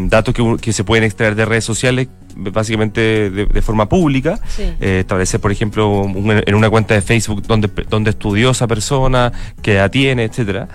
datos 0.09 0.33
que, 0.33 0.57
que 0.61 0.73
se 0.73 0.83
pueden 0.83 1.03
extraer 1.03 1.35
de 1.35 1.45
redes 1.45 1.63
sociales, 1.65 2.07
básicamente 2.35 3.29
de, 3.29 3.45
de 3.45 3.61
forma 3.61 3.87
pública. 3.87 4.39
Sí. 4.47 4.63
Establecer, 4.79 5.39
por 5.39 5.51
ejemplo, 5.51 6.01
un- 6.01 6.43
en 6.45 6.55
una 6.55 6.69
cuenta 6.69 6.93
de 6.93 7.01
Facebook 7.01 7.43
donde, 7.47 7.69
donde 7.89 8.09
estudió 8.11 8.51
esa 8.51 8.67
persona, 8.67 9.31
que 9.61 9.75
la 9.75 9.89
tiene, 9.89 10.23
etcétera. 10.23 10.67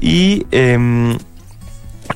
Y 0.00 0.46
em, 0.50 1.16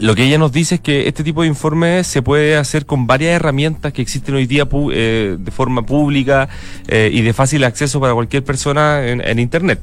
lo 0.00 0.14
que 0.14 0.24
ella 0.24 0.38
nos 0.38 0.52
dice 0.52 0.76
es 0.76 0.80
que 0.80 1.08
este 1.08 1.22
tipo 1.22 1.42
de 1.42 1.48
informes 1.48 2.06
se 2.06 2.22
puede 2.22 2.56
hacer 2.56 2.86
con 2.86 3.06
varias 3.06 3.32
herramientas 3.36 3.92
que 3.92 4.02
existen 4.02 4.34
hoy 4.34 4.46
día 4.46 4.66
eh, 4.92 5.36
de 5.38 5.50
forma 5.50 5.84
pública 5.84 6.48
eh, 6.88 7.10
y 7.12 7.22
de 7.22 7.32
fácil 7.32 7.64
acceso 7.64 8.00
para 8.00 8.14
cualquier 8.14 8.42
persona 8.44 9.06
en, 9.06 9.20
en 9.20 9.38
Internet. 9.38 9.80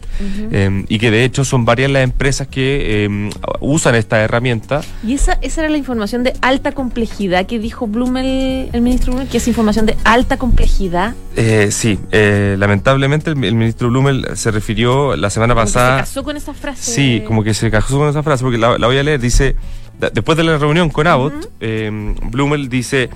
Em, 0.51 0.85
y 0.89 0.99
que 0.99 1.11
de 1.11 1.23
hecho 1.23 1.45
son 1.45 1.65
varias 1.65 1.91
las 1.91 2.03
empresas 2.03 2.47
que 2.47 3.05
em, 3.05 3.29
usan 3.59 3.95
esta 3.95 4.19
herramienta 4.21 4.81
Y 5.05 5.13
esa, 5.13 5.33
esa 5.41 5.61
era 5.61 5.69
la 5.69 5.77
información 5.77 6.23
de 6.23 6.33
alta 6.41 6.71
complejidad 6.71 7.45
que 7.45 7.59
dijo 7.59 7.87
Blumel, 7.87 8.69
el 8.73 8.81
ministro 8.81 9.13
Blumel, 9.13 9.29
que 9.29 9.37
es 9.37 9.47
información 9.47 9.85
de 9.85 9.95
alta 10.03 10.37
complejidad. 10.37 11.13
Eh, 11.35 11.69
sí, 11.71 11.99
eh, 12.11 12.55
lamentablemente 12.57 13.31
el, 13.31 13.43
el 13.43 13.55
ministro 13.55 13.89
Blumel 13.89 14.25
se 14.35 14.51
refirió 14.51 15.15
la 15.15 15.29
semana 15.29 15.53
Como 15.53 15.65
que 15.65 15.71
pasada. 15.73 15.97
se 15.97 16.01
casó 16.01 16.23
con 16.23 16.37
esa 16.37 16.53
frase. 16.53 16.91
Sí, 16.91 17.23
como 17.27 17.43
que 17.43 17.53
se 17.53 17.69
casó 17.69 17.97
con 17.99 18.09
esa 18.09 18.23
frase, 18.23 18.43
porque 18.43 18.57
la, 18.57 18.77
la 18.77 18.87
voy 18.87 18.97
a 18.97 19.03
leer. 19.03 19.19
Dice, 19.19 19.55
después 19.99 20.37
de 20.37 20.43
la 20.43 20.57
reunión 20.57 20.89
con 20.89 21.07
Abbott, 21.07 21.51
eh, 21.59 22.15
Blumel 22.23 22.69
dice 22.69 23.09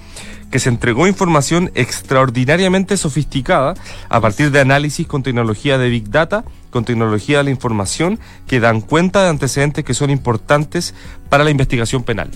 que 0.52 0.60
se 0.60 0.70
entregó 0.70 1.08
información 1.08 1.72
extraordinariamente 1.76 2.98
sofisticada 2.98 3.74
a 4.10 4.20
partir 4.20 4.52
de 4.52 4.60
análisis 4.60 5.08
con 5.08 5.24
tecnología 5.24 5.78
de 5.78 5.90
Big 5.90 6.10
Data, 6.10 6.44
con 6.70 6.84
tecnología 6.84 7.38
de 7.40 7.46
la 7.46 7.50
información, 7.52 8.20
que 8.48 8.60
dan 8.60 8.82
cuenta 8.82 9.24
de 9.24 9.30
antecedentes 9.30 9.86
que 9.86 9.94
son 9.94 10.10
importantes 10.10 10.94
para 11.30 11.44
la 11.44 11.52
investigación 11.52 12.04
penal. 12.04 12.30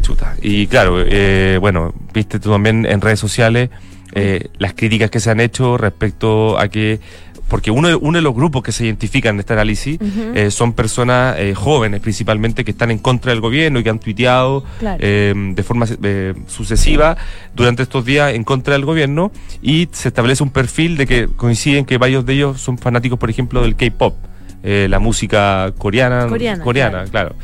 Chuta. 0.00 0.36
Y 0.40 0.66
claro, 0.68 1.02
eh, 1.04 1.58
bueno, 1.60 1.92
viste 2.14 2.38
tú 2.38 2.50
también 2.50 2.86
en 2.86 3.00
redes 3.00 3.20
sociales 3.20 3.70
eh, 4.12 4.48
las 4.58 4.72
críticas 4.72 5.10
que 5.10 5.20
se 5.20 5.30
han 5.30 5.40
hecho 5.40 5.76
respecto 5.76 6.58
a 6.58 6.68
que, 6.68 7.00
porque 7.48 7.70
uno, 7.70 7.88
de- 7.88 7.94
uno 7.94 8.18
de 8.18 8.22
los 8.22 8.34
grupos 8.34 8.62
que 8.62 8.72
se 8.72 8.84
identifican 8.84 9.36
en 9.36 9.40
este 9.40 9.52
análisis 9.52 9.98
eh, 10.34 10.50
son 10.50 10.72
personas 10.72 11.36
eh, 11.38 11.54
jóvenes 11.54 12.00
principalmente 12.00 12.64
que 12.64 12.72
están 12.72 12.90
en 12.90 12.98
contra 12.98 13.30
del 13.32 13.40
gobierno 13.40 13.78
y 13.78 13.84
que 13.84 13.90
han 13.90 13.98
tuiteado 14.00 14.64
Claro. 14.78 14.98
eh, 15.00 15.32
de 15.54 15.62
forma 15.62 15.86
eh, 16.02 16.34
sucesiva 16.46 17.16
durante 17.54 17.82
estos 17.84 18.04
días 18.04 18.34
en 18.34 18.44
contra 18.44 18.72
del 18.74 18.84
gobierno 18.84 19.30
y 19.62 19.88
se 19.92 20.08
establece 20.08 20.42
un 20.42 20.50
perfil 20.50 20.96
de 20.96 21.06
que 21.06 21.28
coinciden 21.36 21.84
que 21.84 21.98
varios 21.98 22.26
de 22.26 22.34
ellos 22.34 22.60
son 22.60 22.78
fanáticos, 22.78 23.18
por 23.18 23.30
ejemplo, 23.30 23.62
del 23.62 23.76
K-pop. 23.76 24.14
Eh, 24.62 24.86
la 24.88 24.98
música 24.98 25.72
coreana. 25.78 26.26
Coreana, 26.26 26.64
Coreana, 26.64 27.04
claro. 27.04 27.34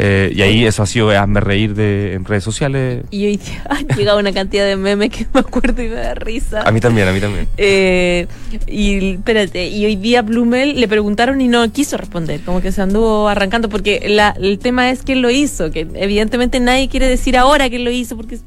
Eh, 0.00 0.32
y 0.32 0.42
ahí 0.42 0.64
eso 0.64 0.84
ha 0.84 0.86
sido 0.86 1.10
hazme 1.10 1.40
reír 1.40 1.74
de, 1.74 2.14
en 2.14 2.24
redes 2.24 2.44
sociales. 2.44 3.04
Y 3.10 3.26
hoy 3.26 3.40
han 3.68 3.86
llegado 3.88 4.20
una 4.20 4.32
cantidad 4.32 4.64
de 4.64 4.76
memes 4.76 5.10
que 5.10 5.26
me 5.34 5.40
acuerdo 5.40 5.82
y 5.82 5.88
me 5.88 5.96
da 5.96 6.14
risa. 6.14 6.62
A 6.62 6.70
mí 6.70 6.80
también, 6.80 7.08
a 7.08 7.12
mí 7.12 7.20
también. 7.20 7.48
Eh, 7.56 8.28
y 8.68 9.14
espérate, 9.14 9.66
y 9.66 9.84
hoy 9.86 9.96
día 9.96 10.22
Blumel 10.22 10.78
le 10.78 10.86
preguntaron 10.86 11.40
y 11.40 11.48
no 11.48 11.70
quiso 11.72 11.96
responder, 11.96 12.42
como 12.42 12.60
que 12.60 12.70
se 12.70 12.80
anduvo 12.80 13.28
arrancando, 13.28 13.68
porque 13.68 14.06
la, 14.08 14.36
el 14.38 14.60
tema 14.60 14.90
es 14.90 15.02
quién 15.02 15.20
lo 15.20 15.30
hizo, 15.30 15.72
que 15.72 15.88
evidentemente 15.94 16.60
nadie 16.60 16.88
quiere 16.88 17.08
decir 17.08 17.36
ahora 17.36 17.68
quién 17.68 17.84
lo 17.84 17.90
hizo, 17.90 18.16
porque 18.16 18.38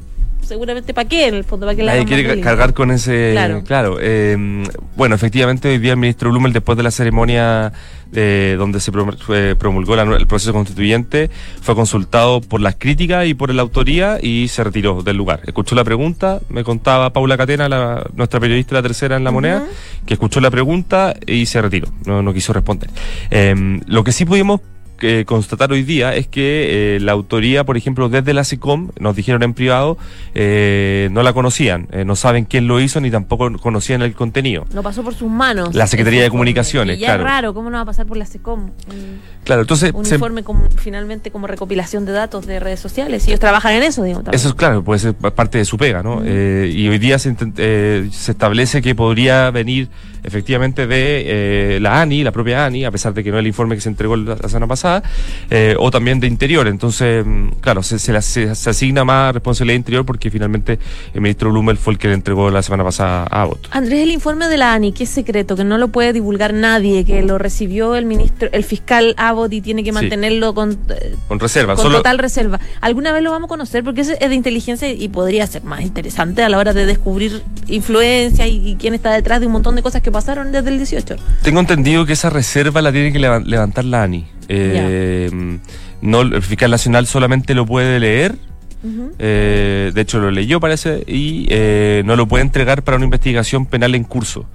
seguramente 0.41 0.93
para 0.93 1.07
qué, 1.07 1.27
en 1.27 1.35
el 1.35 1.43
fondo, 1.43 1.65
para 1.65 1.75
qué 1.75 1.83
la 1.83 1.93
Nadie 1.93 2.05
quiere 2.05 2.39
cargar 2.41 2.73
con 2.73 2.91
ese. 2.91 3.29
Claro. 3.33 3.63
Claro. 3.63 3.97
eh, 4.01 4.63
bueno, 4.95 5.15
efectivamente, 5.15 5.69
hoy 5.69 5.77
día 5.77 5.91
el 5.91 5.97
ministro 5.97 6.29
Blumel, 6.31 6.53
después 6.53 6.77
de 6.77 6.83
la 6.83 6.91
ceremonia 6.91 7.71
eh, 8.13 8.55
donde 8.57 8.79
se 8.81 8.91
promulgó 8.91 9.95
la 9.95 10.03
el 10.03 10.27
proceso 10.27 10.51
constituyente, 10.53 11.29
fue 11.61 11.75
consultado 11.75 12.41
por 12.41 12.59
las 12.59 12.75
críticas 12.75 13.25
y 13.27 13.33
por 13.33 13.53
la 13.53 13.61
autoría 13.61 14.17
y 14.21 14.47
se 14.49 14.63
retiró 14.63 15.01
del 15.03 15.15
lugar. 15.17 15.41
Escuchó 15.47 15.75
la 15.75 15.83
pregunta, 15.85 16.39
me 16.49 16.63
contaba 16.63 17.11
Paula 17.13 17.37
Catena, 17.37 17.69
la- 17.69 18.05
nuestra 18.15 18.39
periodista 18.39 18.75
la 18.75 18.81
tercera 18.81 19.15
en 19.15 19.23
La 19.23 19.31
Moneda, 19.31 19.65
que 20.05 20.13
escuchó 20.15 20.41
la 20.41 20.51
pregunta 20.51 21.13
y 21.25 21.45
se 21.45 21.61
retiró, 21.61 21.87
no, 22.05 22.21
no 22.21 22.33
quiso 22.33 22.51
responder. 22.51 22.89
Eh, 23.29 23.79
lo 23.87 24.03
que 24.03 24.11
sí 24.11 24.25
pudimos 24.25 24.59
eh, 25.01 25.25
constatar 25.25 25.71
hoy 25.71 25.83
día 25.83 26.15
es 26.15 26.27
que 26.27 26.95
eh, 26.95 26.99
la 26.99 27.11
autoría, 27.13 27.63
por 27.63 27.77
ejemplo, 27.77 28.09
desde 28.09 28.33
la 28.33 28.43
SECOM, 28.43 28.89
nos 28.99 29.15
dijeron 29.15 29.43
en 29.43 29.53
privado, 29.53 29.97
eh, 30.35 31.09
no 31.11 31.23
la 31.23 31.33
conocían, 31.33 31.87
eh, 31.91 32.05
no 32.05 32.15
saben 32.15 32.45
quién 32.45 32.67
lo 32.67 32.79
hizo 32.79 32.99
ni 33.01 33.11
tampoco 33.11 33.51
conocían 33.59 34.01
el 34.01 34.13
contenido. 34.13 34.65
No 34.73 34.83
pasó 34.83 35.03
por 35.03 35.13
sus 35.13 35.29
manos. 35.29 35.73
La 35.75 35.87
Secretaría 35.87 36.23
de. 36.23 36.29
Comunicaciones, 36.31 36.97
Y 36.97 37.01
ya 37.01 37.07
claro. 37.07 37.23
es 37.23 37.29
raro, 37.29 37.53
¿cómo 37.53 37.69
no 37.69 37.77
va 37.77 37.81
a 37.81 37.85
pasar 37.85 38.05
por 38.05 38.15
la 38.17 38.25
SECOM? 38.25 38.61
Un, 38.63 38.71
Claro, 39.43 39.61
entonces... 39.61 39.91
un 39.93 40.05
se- 40.05 40.15
informe 40.15 40.43
como, 40.43 40.69
finalmente 40.77 41.31
como 41.31 41.47
recopilación 41.47 42.05
de 42.05 42.11
datos 42.13 42.45
de 42.47 42.59
redes 42.59 42.79
sociales. 42.79 43.25
Y 43.25 43.31
ellos 43.31 43.39
trabajan 43.39 43.73
en 43.73 43.83
eso, 43.83 44.03
digamos. 44.03 44.23
también. 44.25 44.39
Eso 44.39 44.49
es 44.49 44.53
claro, 44.55 44.83
puede 44.83 44.99
ser 44.99 45.13
pa- 45.13 45.31
parte 45.35 45.57
de 45.57 45.65
su 45.65 45.77
pega, 45.77 46.03
¿no? 46.03 46.21
Eh, 46.23 46.71
y 46.73 46.87
hoy 46.87 46.99
día 46.99 47.17
se, 47.19 47.35
se 47.35 48.31
establece 48.31 48.81
que 48.81 48.95
podría 48.95 49.51
venir 49.51 49.89
efectivamente 50.23 50.87
de 50.87 51.75
eh, 51.75 51.79
la 51.79 52.01
ANI, 52.01 52.23
la 52.23 52.31
propia 52.31 52.65
ANI, 52.65 52.85
a 52.85 52.91
pesar 52.91 53.13
de 53.13 53.23
que 53.23 53.31
no 53.31 53.37
es 53.37 53.41
el 53.41 53.47
informe 53.47 53.75
que 53.75 53.81
se 53.81 53.89
entregó 53.89 54.15
la, 54.15 54.35
la 54.41 54.47
semana 54.49 54.67
pasada, 54.67 55.03
eh, 55.49 55.75
o 55.79 55.91
también 55.91 56.19
de 56.19 56.27
Interior. 56.27 56.67
Entonces, 56.67 57.25
mm, 57.25 57.47
claro, 57.61 57.83
se, 57.83 57.99
se, 57.99 58.19
se- 58.21 58.55
se 58.55 58.69
asigna 58.69 59.03
más 59.03 59.33
responsabilidad 59.33 59.73
de 59.73 59.77
Interior 59.77 60.05
porque 60.05 60.29
finalmente 60.31 60.79
el 61.13 61.21
ministro 61.21 61.49
Blumel 61.51 61.77
fue 61.77 61.93
el 61.93 61.99
que 61.99 62.07
le 62.07 62.13
entregó 62.13 62.49
la 62.49 62.61
semana 62.61 62.83
pasada 62.83 63.27
a 63.29 63.41
Abbott. 63.43 63.67
Andrés, 63.71 64.01
el 64.03 64.11
informe 64.11 64.47
de 64.47 64.57
la 64.57 64.73
ANI, 64.73 64.91
que 64.93 65.03
es 65.05 65.09
secreto, 65.09 65.55
que 65.55 65.63
no 65.63 65.77
lo 65.77 65.87
puede 65.89 66.13
divulgar 66.13 66.53
nadie, 66.53 67.03
que 67.05 67.21
lo 67.23 67.37
recibió 67.37 67.95
el 67.95 68.05
ministro, 68.05 68.49
el 68.51 68.63
fiscal 68.63 69.13
Abbott 69.17 69.53
y 69.53 69.61
tiene 69.61 69.83
que 69.83 69.91
Sí. 69.91 69.95
mantenerlo 69.95 70.53
con, 70.53 70.77
eh, 70.89 71.15
Con 71.27 71.39
reserva, 71.39 71.75
con 71.75 71.83
solo... 71.83 71.97
total 71.97 72.17
reserva. 72.17 72.59
¿Alguna 72.79 73.11
vez 73.11 73.23
lo 73.23 73.31
vamos 73.31 73.47
a 73.47 73.49
conocer? 73.49 73.83
Porque 73.83 74.01
es 74.01 74.07
de 74.19 74.35
inteligencia 74.35 74.89
y 74.91 75.07
podría 75.09 75.45
ser 75.47 75.63
más 75.63 75.81
interesante 75.81 76.43
a 76.43 76.49
la 76.49 76.57
hora 76.57 76.73
de 76.73 76.85
descubrir 76.85 77.41
influencia 77.67 78.47
y, 78.47 78.69
y 78.69 78.75
quién 78.75 78.93
está 78.93 79.11
detrás 79.11 79.39
de 79.41 79.47
un 79.47 79.53
montón 79.53 79.75
de 79.75 79.81
cosas 79.81 80.01
que 80.01 80.10
pasaron 80.11 80.51
desde 80.51 80.69
el 80.69 80.77
18. 80.77 81.15
Tengo 81.41 81.59
entendido 81.59 82.05
que 82.05 82.13
esa 82.13 82.29
reserva 82.29 82.81
la 82.81 82.91
tiene 82.91 83.11
que 83.11 83.19
leva- 83.19 83.39
levantar 83.39 83.85
la 83.85 84.03
ANI. 84.03 84.25
Eh, 84.49 85.29
no, 86.01 86.21
el 86.21 86.41
fiscal 86.41 86.71
nacional 86.71 87.07
solamente 87.07 87.53
lo 87.53 87.65
puede 87.65 87.99
leer. 87.99 88.35
Eh, 89.19 89.91
de 89.93 90.01
hecho, 90.01 90.19
lo 90.19 90.31
leyó, 90.31 90.59
parece, 90.59 91.03
y 91.07 91.45
eh, 91.49 92.01
no 92.05 92.15
lo 92.15 92.27
puede 92.27 92.43
entregar 92.43 92.83
para 92.83 92.97
una 92.97 93.05
investigación 93.05 93.65
penal 93.67 93.93
en 93.95 94.03
curso. 94.03 94.45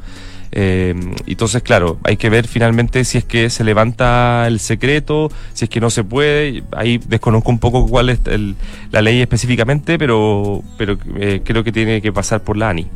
Eh, 0.53 0.95
entonces, 1.27 1.63
claro, 1.63 1.99
hay 2.05 2.17
que 2.17 2.31
ver 2.31 2.47
finalmente 2.49 3.05
si 3.05 3.19
es 3.19 3.25
que 3.25 3.51
se 3.51 3.63
levanta 3.63 4.47
el 4.47 4.59
secreto, 4.59 5.31
si 5.53 5.65
es 5.67 5.71
que 5.71 5.81
no 5.81 5.91
se 5.91 6.03
puede. 6.03 6.63
Ahí 6.77 6.99
desconozco 7.07 7.51
un 7.51 7.59
poco 7.59 7.87
cuál 7.87 8.11
es 8.11 8.21
el- 8.27 8.57
la 8.91 9.03
ley 9.03 9.21
específicamente, 9.21 9.99
pero, 9.99 10.63
pero 10.79 10.99
eh, 11.17 11.43
creo 11.45 11.63
que 11.63 11.73
tiene 11.73 12.01
que 12.03 12.13
pasar 12.13 12.41
por 12.43 12.57
la 12.57 12.71
ANI. 12.71 12.87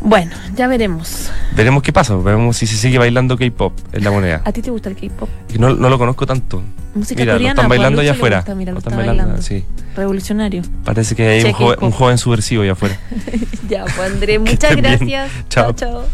Bueno, 0.00 0.32
ya 0.54 0.66
veremos. 0.68 1.30
Veremos 1.56 1.82
qué 1.82 1.92
pasa, 1.92 2.14
veremos 2.16 2.56
si 2.56 2.66
se 2.66 2.76
sigue 2.76 2.98
bailando 2.98 3.36
K-pop 3.36 3.72
en 3.92 4.04
la 4.04 4.10
moneda. 4.10 4.42
¿A 4.44 4.52
ti 4.52 4.62
te 4.62 4.70
gusta 4.70 4.88
el 4.88 4.96
K-pop? 4.96 5.28
No, 5.58 5.74
no 5.74 5.88
lo 5.90 5.98
conozco 5.98 6.26
tanto. 6.26 6.62
Música 6.94 7.20
Mira, 7.20 7.32
lo 7.34 7.38
coreana. 7.38 7.52
están 7.62 7.66
pues, 7.68 7.78
a 7.78 7.82
bailando 7.82 8.02
Lucho 8.02 8.10
allá 8.10 8.16
afuera. 8.18 8.36
gusta, 8.38 8.54
mira, 8.54 8.72
lo 8.72 8.74
Lo 8.74 8.78
está 8.78 8.90
están 8.90 8.98
bailando, 9.06 9.32
bailando. 9.34 9.42
sí. 9.42 9.64
Revolucionario. 9.96 10.62
Parece 10.84 11.14
que 11.14 11.28
hay 11.28 11.44
un, 11.44 11.52
joven, 11.52 11.74
K-pop. 11.74 11.84
un 11.84 11.90
joven 11.92 12.18
subversivo 12.18 12.62
allá 12.62 12.72
afuera. 12.72 12.98
Ya, 13.68 13.84
pues 13.84 13.98
Andrés, 14.12 14.38
Que 14.44 14.50
muchas 14.50 14.74
bien. 14.76 14.84
gracias. 14.84 15.30
Chao. 15.50 15.72
chao. 15.72 16.04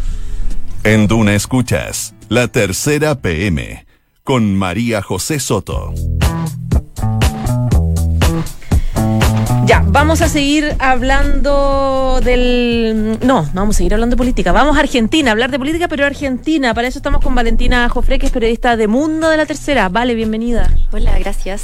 En 0.83 1.07
Duna 1.07 1.33
Escuchas, 1.35 2.13
la 2.29 2.47
tercera 2.49 3.15
PM, 3.15 3.85
con 4.23 4.55
María 4.55 5.01
José 5.01 5.39
Soto. 5.39 5.93
Ya, 9.65 9.83
vamos 9.83 10.21
a 10.21 10.29
seguir 10.29 10.75
hablando 10.77 12.21
del... 12.23 13.17
No, 13.23 13.41
no 13.41 13.51
vamos 13.51 13.75
a 13.75 13.77
seguir 13.77 13.95
hablando 13.95 14.13
de 14.13 14.17
política. 14.17 14.51
Vamos 14.51 14.77
a 14.77 14.81
Argentina, 14.81 15.31
a 15.31 15.33
hablar 15.33 15.49
de 15.49 15.57
política, 15.57 15.87
pero 15.87 16.05
Argentina. 16.05 16.75
Para 16.75 16.87
eso 16.87 16.99
estamos 16.99 17.19
con 17.19 17.33
Valentina 17.33 17.89
Jofre, 17.89 18.19
que 18.19 18.27
es 18.27 18.31
periodista 18.31 18.77
de 18.77 18.87
Mundo 18.87 19.27
de 19.27 19.37
la 19.37 19.47
Tercera. 19.47 19.89
Vale, 19.89 20.13
bienvenida. 20.13 20.69
Hola, 20.91 21.17
gracias. 21.17 21.63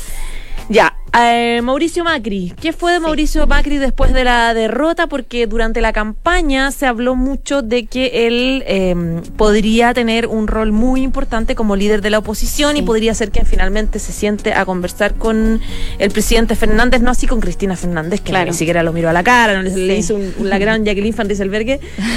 Ya, 0.67 0.95
eh, 1.19 1.59
Mauricio 1.61 2.03
Macri. 2.05 2.53
¿Qué 2.61 2.71
fue 2.71 2.93
de 2.93 2.99
Mauricio 3.01 3.45
Macri 3.45 3.77
después 3.77 4.13
de 4.13 4.23
la 4.23 4.53
derrota? 4.53 5.07
Porque 5.07 5.45
durante 5.45 5.81
la 5.81 5.91
campaña 5.91 6.71
se 6.71 6.85
habló 6.85 7.15
mucho 7.15 7.61
de 7.61 7.85
que 7.85 8.27
él 8.27 8.63
eh, 8.65 8.95
podría 9.35 9.93
tener 9.93 10.27
un 10.27 10.47
rol 10.47 10.71
muy 10.71 11.01
importante 11.01 11.53
como 11.53 11.75
líder 11.75 12.01
de 12.01 12.11
la 12.11 12.19
oposición 12.19 12.77
y 12.77 12.81
podría 12.81 13.13
ser 13.13 13.31
que 13.31 13.43
finalmente 13.43 13.99
se 13.99 14.13
siente 14.13 14.53
a 14.53 14.63
conversar 14.65 15.15
con 15.15 15.59
el 15.99 16.11
presidente 16.11 16.55
Fernández, 16.55 17.01
no 17.01 17.11
así 17.11 17.27
con 17.27 17.41
Cristina 17.41 17.75
Fernández, 17.75 18.21
que 18.21 18.31
Claro. 18.31 18.51
ni 18.51 18.57
siquiera 18.57 18.81
lo 18.81 18.93
miró 18.93 19.09
a 19.09 19.13
la 19.13 19.23
cara, 19.23 19.61
no 19.61 19.63
le, 19.69 19.97
hizo 19.97 20.15
un- 20.15 20.33
un- 20.37 20.49
la 20.49 20.59
gran 20.59 20.85
Jacqueline 20.85 21.15
Van 21.15 21.27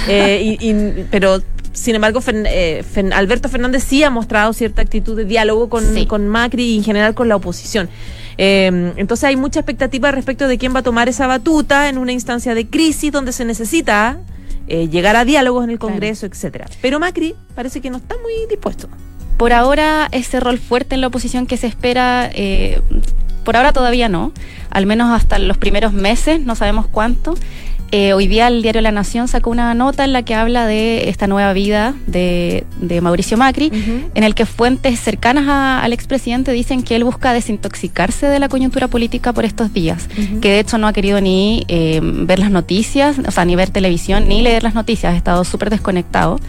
eh, 0.08 0.56
y- 0.60 0.70
y- 0.70 1.06
pero 1.10 1.42
sin 1.72 1.96
embargo 1.96 2.20
Fern- 2.20 2.46
eh, 2.48 2.84
Fern- 2.94 3.12
Alberto 3.12 3.48
Fernández 3.48 3.82
sí 3.82 4.04
ha 4.04 4.10
mostrado 4.10 4.52
cierta 4.52 4.82
actitud 4.82 5.16
de 5.16 5.24
diálogo 5.24 5.68
con, 5.68 5.94
Sí. 5.94 6.06
con 6.06 6.28
Macri 6.28 6.62
y 6.74 6.76
en 6.78 6.84
general 6.84 7.14
con 7.14 7.28
la 7.28 7.34
oposición. 7.36 7.88
Eh, 8.38 8.92
entonces 8.96 9.24
hay 9.24 9.36
mucha 9.36 9.60
expectativa 9.60 10.10
respecto 10.10 10.48
de 10.48 10.58
quién 10.58 10.74
va 10.74 10.80
a 10.80 10.82
tomar 10.82 11.08
esa 11.08 11.26
batuta 11.26 11.88
en 11.88 11.98
una 11.98 12.12
instancia 12.12 12.54
de 12.54 12.66
crisis 12.68 13.12
donde 13.12 13.32
se 13.32 13.44
necesita 13.44 14.18
eh, 14.66 14.88
llegar 14.88 15.16
a 15.16 15.24
diálogos 15.24 15.64
en 15.64 15.70
el 15.70 15.78
Claro. 15.78 15.92
Congreso, 15.92 16.26
etcétera. 16.26 16.66
Pero 16.80 16.98
Macri 16.98 17.34
parece 17.54 17.80
que 17.80 17.90
no 17.90 17.98
está 17.98 18.16
muy 18.22 18.32
dispuesto. 18.48 18.88
Por 19.36 19.52
ahora, 19.52 20.08
ese 20.12 20.40
rol 20.40 20.58
fuerte 20.58 20.94
en 20.94 21.00
la 21.00 21.08
oposición 21.08 21.46
que 21.46 21.56
se 21.56 21.66
espera, 21.66 22.30
eh, 22.32 22.80
por 23.44 23.56
ahora 23.56 23.72
todavía 23.72 24.08
no, 24.08 24.32
al 24.70 24.86
menos 24.86 25.10
hasta 25.10 25.38
los 25.38 25.58
primeros 25.58 25.92
meses, 25.92 26.40
no 26.40 26.54
sabemos 26.54 26.86
cuánto. 26.86 27.34
Eh, 27.96 28.12
hoy 28.12 28.26
día 28.26 28.48
el 28.48 28.60
diario 28.60 28.80
La 28.80 28.90
Nación 28.90 29.28
sacó 29.28 29.50
una 29.50 29.72
nota 29.72 30.04
en 30.04 30.12
la 30.12 30.22
que 30.24 30.34
habla 30.34 30.66
de 30.66 31.08
esta 31.10 31.28
nueva 31.28 31.52
vida 31.52 31.94
de, 32.08 32.64
de 32.80 33.00
Mauricio 33.00 33.36
Macri, 33.36 33.70
en 34.16 34.24
el 34.24 34.34
que 34.34 34.46
fuentes 34.46 34.98
cercanas 34.98 35.46
a- 35.46 35.80
al 35.80 35.92
expresidente 35.92 36.50
dicen 36.50 36.82
que 36.82 36.96
él 36.96 37.04
busca 37.04 37.32
desintoxicarse 37.32 38.26
de 38.26 38.40
la 38.40 38.48
coyuntura 38.48 38.88
política 38.88 39.32
por 39.32 39.44
estos 39.44 39.72
días, 39.72 40.08
que 40.40 40.48
de 40.50 40.58
hecho 40.58 40.76
no 40.76 40.88
ha 40.88 40.92
querido 40.92 41.20
ni 41.20 41.62
eh, 41.68 42.00
ver 42.02 42.40
las 42.40 42.50
noticias, 42.50 43.16
o 43.24 43.30
sea, 43.30 43.44
ni 43.44 43.54
ver 43.54 43.70
televisión, 43.70 44.26
ni 44.26 44.42
leer 44.42 44.64
las 44.64 44.74
noticias, 44.74 45.14
ha 45.14 45.16
estado 45.16 45.44
súper 45.44 45.70
desconectado. 45.70 46.40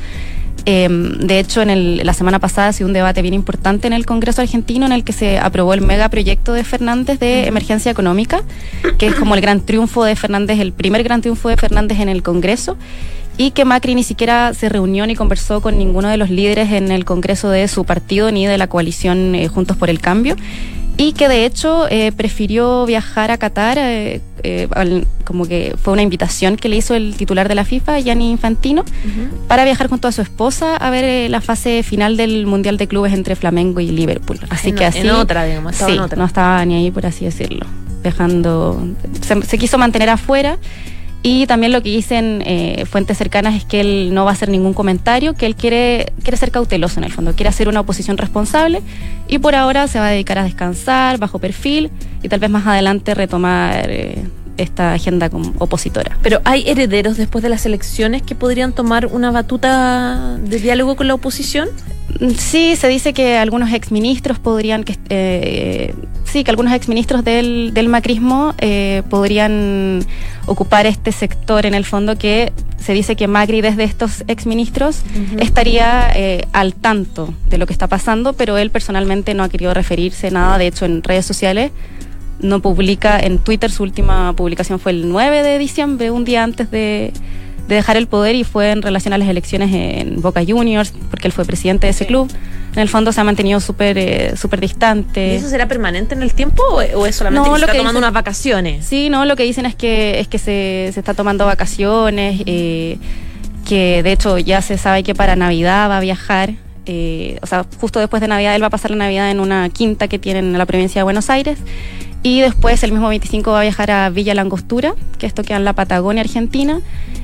Eh, 0.67 0.87
de 0.89 1.39
hecho, 1.39 1.61
en 1.61 1.69
el- 1.69 1.97
la 2.03 2.13
semana 2.13 2.39
pasada 2.39 2.73
se 2.73 2.79
dio 2.79 2.87
un 2.87 2.93
debate 2.93 3.21
bien 3.21 3.33
importante 3.35 3.85
en 3.85 3.93
el 3.93 4.05
Congreso 4.05 4.41
argentino 4.41 4.85
en 4.85 4.91
el 4.91 5.03
que 5.03 5.13
se 5.13 5.37
aprobó 5.37 5.73
el 5.75 5.81
megaproyecto 5.81 6.53
de 6.53 6.63
Fernández 6.63 7.19
de 7.19 7.45
emergencia 7.45 7.91
económica, 7.91 8.41
que 8.97 9.07
es 9.07 9.15
como 9.15 9.35
el 9.35 9.41
gran 9.41 9.61
triunfo 9.61 10.03
de 10.03 10.15
Fernández, 10.15 10.59
el 10.59 10.73
primer 10.73 11.03
gran 11.03 11.21
triunfo 11.21 11.49
de 11.49 11.57
Fernández 11.57 11.99
en 11.99 12.09
el 12.09 12.23
Congreso, 12.23 12.77
y 13.37 13.51
que 13.51 13.63
Macri 13.65 13.95
ni 13.95 14.03
siquiera 14.03 14.53
se 14.53 14.69
reunió 14.69 15.05
ni 15.05 15.13
conversó 15.13 15.61
con 15.61 15.77
ninguno 15.77 16.07
de 16.07 16.17
los 16.17 16.29
líderes 16.29 16.71
en 16.71 16.91
el 16.91 17.05
Congreso 17.05 17.49
de 17.49 17.67
su 17.67 17.83
partido 17.83 18.31
ni 18.31 18.47
de 18.47 18.57
la 18.57 18.67
coalición 18.67 19.35
eh, 19.35 19.47
Juntos 19.49 19.77
por 19.77 19.89
el 19.89 19.99
Cambio. 19.99 20.35
Y 20.97 21.11
que 21.13 21.27
de 21.27 21.45
hecho 21.45 21.87
eh, 21.89 22.11
prefirió 22.13 22.85
viajar 22.85 23.29
a 23.31 23.37
Qatar, 23.37 23.77
eh, 23.77 24.21
eh, 24.43 24.67
al- 24.71 25.05
como 25.25 25.45
que 25.45 25.75
fue 25.81 25.91
una 25.91 26.01
invitación 26.03 26.55
que 26.55 26.69
le 26.69 26.77
hizo 26.77 26.93
el 26.95 27.15
titular 27.17 27.49
de 27.49 27.55
la 27.55 27.65
FIFA, 27.65 27.99
Gianni 27.99 28.31
Infantino, 28.31 28.85
para 29.47 29.65
viajar 29.65 29.89
junto 29.89 30.07
a 30.07 30.11
su 30.13 30.21
esposa 30.21 30.77
a 30.77 30.89
ver 30.89 31.03
eh, 31.03 31.27
la 31.29 31.41
fase 31.41 31.83
final 31.83 32.15
del 32.15 32.45
Mundial 32.45 32.77
de 32.77 32.87
Clubes 32.87 33.11
entre 33.13 33.35
Flamengo 33.35 33.79
y 33.81 33.87
Liverpool. 33.87 34.39
Así 34.49 34.69
En- 34.69 34.75
que 34.75 34.85
así... 34.85 34.99
en 34.99 35.09
otra, 35.11 35.43
digamos, 35.43 35.73
estaba 35.73 35.91
sí, 35.91 35.97
en 35.97 36.03
otra. 36.03 36.17
no 36.17 36.25
estaba 36.25 36.63
ni 36.65 36.75
ahí, 36.75 36.91
por 36.91 37.05
así 37.05 37.25
decirlo. 37.25 37.65
Se, 39.21 39.41
se 39.41 39.57
quiso 39.57 39.77
mantener 39.77 40.09
afuera. 40.09 40.57
Y 41.27 41.47
también 41.47 41.71
lo 41.71 41.81
que 41.81 41.89
dicen 41.89 42.43
eh, 42.45 42.85
fuentes 42.85 43.17
cercanas 43.17 43.55
es 43.55 43.65
que 43.65 43.81
él 43.81 44.13
no 44.13 44.25
va 44.25 44.29
a 44.29 44.33
hacer 44.33 44.47
ningún 44.47 44.75
comentario, 44.75 45.33
que 45.33 45.47
él 45.47 45.55
quiere, 45.55 46.13
quiere 46.21 46.37
ser 46.37 46.51
cauteloso 46.51 46.99
en 46.99 47.03
el 47.03 47.11
fondo, 47.11 47.33
quiere 47.33 47.49
hacer 47.49 47.67
una 47.67 47.79
oposición 47.79 48.15
responsable 48.15 48.83
y 49.27 49.39
por 49.39 49.55
ahora 49.55 49.87
se 49.87 49.97
va 49.97 50.09
a 50.09 50.11
dedicar 50.11 50.37
a 50.37 50.43
descansar 50.43 51.17
bajo 51.17 51.39
perfil 51.39 51.89
y 52.21 52.29
tal 52.29 52.39
vez 52.39 52.51
más 52.51 52.67
adelante 52.67 53.15
retomar 53.15 53.89
eh, 53.89 54.23
esta 54.57 54.93
agenda 54.93 55.29
como 55.29 55.53
opositora. 55.59 56.17
Pero 56.21 56.41
hay 56.43 56.67
herederos 56.67 57.17
después 57.17 57.43
de 57.43 57.49
las 57.49 57.65
elecciones 57.65 58.21
que 58.21 58.35
podrían 58.35 58.73
tomar 58.73 59.07
una 59.07 59.31
batuta 59.31 60.37
de 60.37 60.59
diálogo 60.59 60.95
con 60.95 61.07
la 61.07 61.13
oposición. 61.13 61.69
Sí, 62.37 62.75
se 62.75 62.87
dice 62.87 63.13
que 63.13 63.37
algunos 63.37 63.73
exministros 63.73 64.39
podrían, 64.39 64.83
que, 64.83 64.97
eh, 65.09 65.93
sí, 66.23 66.43
que 66.43 66.51
algunos 66.51 66.73
exministros 66.73 67.23
del, 67.23 67.71
del 67.73 67.89
macrismo 67.89 68.53
eh, 68.59 69.03
podrían 69.09 70.05
ocupar 70.45 70.85
este 70.85 71.11
sector 71.11 71.65
en 71.65 71.73
el 71.73 71.83
fondo 71.83 72.17
que 72.17 72.53
se 72.77 72.93
dice 72.93 73.15
que 73.15 73.27
Macri 73.27 73.61
desde 73.61 73.83
estos 73.83 74.23
exministros 74.27 75.01
estaría 75.39 76.11
eh, 76.15 76.45
al 76.53 76.75
tanto 76.75 77.33
de 77.49 77.57
lo 77.57 77.65
que 77.65 77.73
está 77.73 77.87
pasando, 77.87 78.33
pero 78.33 78.57
él 78.57 78.69
personalmente 78.69 79.33
no 79.33 79.43
ha 79.43 79.49
querido 79.49 79.73
referirse 79.73 80.29
nada, 80.29 80.59
de 80.59 80.67
hecho 80.67 80.85
en 80.85 81.01
redes 81.01 81.25
sociales 81.25 81.71
no 82.45 82.61
publica, 82.61 83.19
en 83.19 83.39
Twitter 83.39 83.71
su 83.71 83.83
última 83.83 84.33
publicación 84.33 84.79
fue 84.79 84.91
el 84.91 85.09
9 85.09 85.43
de 85.43 85.57
diciembre, 85.57 86.11
un 86.11 86.25
día 86.25 86.43
antes 86.43 86.71
de 86.71 87.11
de 87.67 87.75
dejar 87.75 87.97
el 87.97 88.07
poder 88.07 88.35
y 88.35 88.43
fue 88.43 88.71
en 88.71 88.81
relación 88.81 89.13
a 89.13 89.17
las 89.17 89.27
elecciones 89.27 89.73
en 89.73 90.21
Boca 90.21 90.41
Juniors, 90.47 90.93
porque 91.09 91.27
él 91.27 91.31
fue 91.31 91.45
presidente 91.45 91.87
de 91.87 91.91
ese 91.91 92.05
club. 92.05 92.31
En 92.73 92.79
el 92.79 92.89
fondo 92.89 93.11
se 93.11 93.21
ha 93.21 93.23
mantenido 93.23 93.59
súper 93.59 93.97
eh, 93.97 94.33
súper 94.35 94.59
distante. 94.59 95.33
¿Y 95.33 95.35
eso 95.37 95.49
será 95.49 95.67
permanente 95.67 96.13
en 96.13 96.21
el 96.21 96.33
tiempo 96.33 96.61
o 96.63 97.05
es 97.05 97.15
solamente 97.15 97.49
que 97.49 97.55
se 97.55 97.61
está 97.65 97.77
tomando 97.77 97.99
unas 97.99 98.13
vacaciones? 98.13 98.85
Sí, 98.85 99.09
no, 99.09 99.25
lo 99.25 99.35
que 99.35 99.43
dicen 99.43 99.65
es 99.65 99.75
que 99.75 100.19
es 100.19 100.27
que 100.27 100.37
se, 100.37 100.91
se 100.93 100.99
está 100.99 101.13
tomando 101.13 101.45
vacaciones, 101.45 102.41
eh, 102.45 102.97
que 103.67 104.03
de 104.03 104.11
hecho 104.11 104.37
ya 104.37 104.61
se 104.61 104.77
sabe 104.77 105.03
que 105.03 105.15
para 105.15 105.35
Navidad 105.35 105.89
va 105.89 105.97
a 105.97 106.01
viajar. 106.01 106.53
Eh, 106.87 107.39
o 107.41 107.47
sea, 107.47 107.65
justo 107.79 107.99
después 107.99 108.21
de 108.21 108.27
Navidad 108.27 108.55
él 108.55 108.61
va 108.61 108.67
a 108.67 108.69
pasar 108.69 108.91
la 108.91 108.97
Navidad 108.97 109.31
en 109.31 109.39
una 109.39 109.69
quinta 109.69 110.07
que 110.07 110.19
tiene 110.19 110.37
en 110.37 110.55
la 110.55 110.67
provincia 110.67 110.99
de 110.99 111.03
Buenos 111.03 111.31
Aires 111.31 111.57
y 112.25 112.41
después 112.41 112.81
el 112.81 112.91
mismo 112.91 113.07
25 113.07 113.51
va 113.51 113.59
a 113.59 113.61
viajar 113.61 113.91
a 113.91 114.09
Villa 114.09 114.33
Langostura, 114.33 114.95
que 115.19 115.27
esto 115.27 115.43
queda 115.43 115.57
en 115.57 115.63
la 115.63 115.73
Patagonia 115.73 116.23
Argentina, 116.23 116.81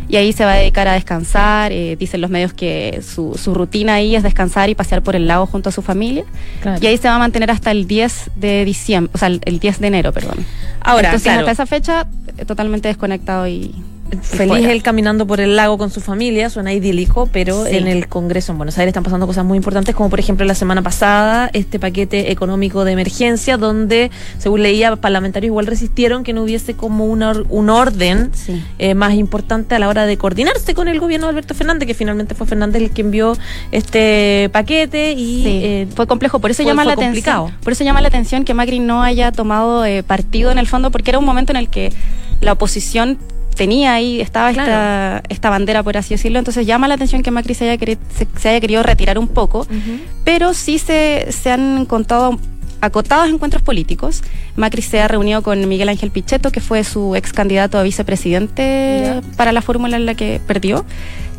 y 0.08 0.18
ahí 0.18 0.32
se 0.32 0.46
va 0.46 0.52
a 0.52 0.56
dedicar 0.58 0.88
a 0.88 0.94
descansar. 0.94 1.72
Eh, 1.72 1.96
dicen 1.96 2.22
los 2.22 2.30
medios 2.30 2.54
que 2.54 3.02
su, 3.02 3.34
rutina 3.52 3.96
ahí 3.96 4.16
es 4.16 4.22
descansar 4.22 4.70
y 4.70 4.76
pasear 4.76 5.02
por 5.02 5.16
el 5.16 5.26
lago 5.26 5.48
junto 5.48 5.70
a 5.70 5.72
su 5.72 5.82
familia. 5.82 6.24
Y 6.80 6.86
ahí 6.86 6.98
se 6.98 7.08
va 7.08 7.16
a 7.16 7.18
mantener 7.18 7.50
hasta 7.50 7.72
el 7.72 7.88
10 7.88 8.30
de 8.36 8.64
diciembre, 8.64 9.12
o 9.16 9.18
sea, 9.18 9.30
el 9.30 9.60
10 9.60 9.80
de 9.80 9.88
enero, 9.88 10.12
perdón. 10.12 10.46
Ahora, 10.82 11.08
Entonces, 11.08 11.32
hasta 11.36 11.50
esa 11.50 11.66
fecha, 11.66 12.06
eh, 12.38 12.46
totalmente 12.46 12.88
desconectado 12.88 13.48
y 13.48 13.74
feliz 14.22 14.66
él 14.66 14.84
caminando 14.84 15.26
por 15.26 15.40
el 15.40 15.56
lago 15.56 15.78
con 15.78 15.90
su 15.90 16.02
familia, 16.02 16.50
suena 16.50 16.74
idílico, 16.74 17.30
pero 17.32 17.66
en 17.66 17.88
el 17.88 18.08
Congreso 18.08 18.52
en 18.52 18.58
Buenos 18.58 18.78
Aires 18.78 18.90
están 18.92 19.04
pasando 19.04 19.28
cosas 19.28 19.46
muy 19.46 19.58
importantes, 19.58 19.96
como 19.96 20.10
por 20.10 20.20
ejemplo 20.20 20.46
la 20.46 20.56
semana 20.56 20.82
pasada, 20.82 21.50
este 21.54 21.80
paquete 21.80 22.32
económico 22.32 22.84
de 22.86 22.92
emergencia, 22.92 23.58
donde, 23.58 24.12
según 24.38 24.64
leía, 24.64 24.96
parlamentarios 24.96 25.50
igual 25.50 25.68
resistieron 25.68 26.24
que 26.24 26.34
no 26.34 26.44
hubiese 26.44 26.74
como 26.74 27.06
una, 27.06 27.34
un 27.50 27.70
orden 27.70 28.32
eh, 28.80 28.96
más 28.96 29.14
importante 29.14 29.76
a 29.76 29.80
la 29.80 29.90
hora 29.90 30.06
de 30.06 30.18
coordinarse 30.18 30.74
con 30.74 30.88
el 30.88 31.00
gobierno 31.00 31.28
de 31.28 31.32
Alberto 31.32 31.54
Fernández, 31.54 31.88
que 31.88 31.94
finalmente 31.94 32.36
fue 32.36 32.48
Fernández 32.48 32.82
el 32.82 32.92
que 32.92 33.02
envió 33.02 33.38
este 33.72 34.50
paquete 34.52 35.14
y 35.14 35.44
eh, 35.46 35.88
fue 35.96 36.08
complejo, 36.08 36.40
por 36.40 36.52
eso 36.52 36.64
llama 36.64 36.86
la 36.86 36.94
atención. 36.94 37.52
Por 37.64 37.74
eso 37.74 37.84
llama 37.84 38.02
la 38.02 38.08
atención 38.08 38.44
que 38.44 38.54
Macri 38.54 38.80
no 38.80 39.04
haya 39.04 39.32
tomado 39.32 39.86
eh, 39.86 40.04
partido 40.04 40.52
en 40.52 40.58
el 40.58 40.68
fondo, 40.68 40.92
porque 40.92 41.12
era 41.12 41.20
un 41.20 41.26
momento 41.26 41.52
en 41.52 41.58
el 41.58 41.70
que 41.70 41.92
la 42.42 42.54
oposición 42.54 43.18
tenía 43.62 43.94
ahí, 43.94 44.20
estaba 44.20 44.50
esta, 44.50 45.22
esta 45.30 45.52
bandera, 45.52 45.84
por 45.84 45.96
así 45.96 46.16
decirlo. 46.16 46.40
Entonces 46.40 46.66
llama 46.66 46.88
la 46.88 46.96
atención 46.96 47.22
que 47.22 47.30
Macri 47.30 47.54
se 47.54 47.70
haya, 47.70 47.96
se, 48.40 48.50
haya 48.50 48.60
querido 48.60 48.82
retirar 48.82 49.20
un 49.20 49.28
poco, 49.28 49.68
pero 50.24 50.56
sí 50.56 50.80
se, 50.80 51.28
se 51.30 51.52
han 51.52 51.86
contado 51.86 52.40
acotados 52.82 53.30
encuentros 53.30 53.62
políticos. 53.62 54.24
Macri 54.56 54.82
se 54.82 55.00
ha 55.00 55.08
reunido 55.08 55.44
con 55.44 55.70
Miguel 55.70 55.90
Ángel 55.90 56.10
Pichetto, 56.10 56.52
que 56.52 56.60
fue 56.60 56.84
su 56.84 57.16
ex 57.16 57.34
candidato 57.34 57.78
a 57.78 57.84
vicepresidente 57.84 59.22
para 59.38 59.52
la 59.52 59.62
fórmula 59.62 59.96
en 59.96 60.08
la 60.08 60.16
que 60.16 60.42
perdió. 60.48 60.84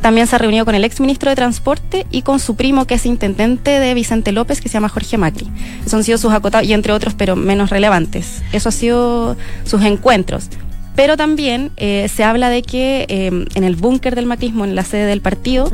También 0.00 0.28
se 0.28 0.36
ha 0.36 0.38
reunido 0.38 0.64
con 0.64 0.76
el 0.76 0.84
ex 0.84 1.00
ministro 1.00 1.28
de 1.28 1.34
Transporte 1.34 2.06
y 2.12 2.22
con 2.22 2.38
su 2.38 2.54
primo, 2.54 2.84
que 2.84 2.94
es 2.94 3.04
intendente 3.04 3.80
de 3.80 3.94
Vicente 3.94 4.30
López, 4.30 4.60
que 4.60 4.68
se 4.68 4.74
llama 4.74 4.88
Jorge 4.90 5.18
Macri. 5.18 5.48
Esos 5.80 5.94
han 5.94 6.04
sido 6.04 6.18
sus 6.18 6.32
acotados, 6.32 6.68
y 6.68 6.72
entre 6.72 6.92
otros, 6.92 7.14
pero 7.14 7.34
menos 7.34 7.70
relevantes. 7.70 8.42
Eso 8.52 8.68
ha 8.68 8.72
sido 8.72 9.36
sus 9.64 9.82
encuentros. 9.82 10.48
Pero 10.94 11.16
también 11.16 11.70
eh, 11.76 12.08
se 12.14 12.22
habla 12.22 12.50
de 12.50 12.62
que 12.62 13.06
eh, 13.08 13.46
en 13.54 13.64
el 13.64 13.76
búnker 13.76 14.14
del 14.14 14.26
macrismo, 14.26 14.64
en 14.64 14.74
la 14.74 14.84
sede 14.84 15.06
del 15.06 15.22
partido, 15.22 15.70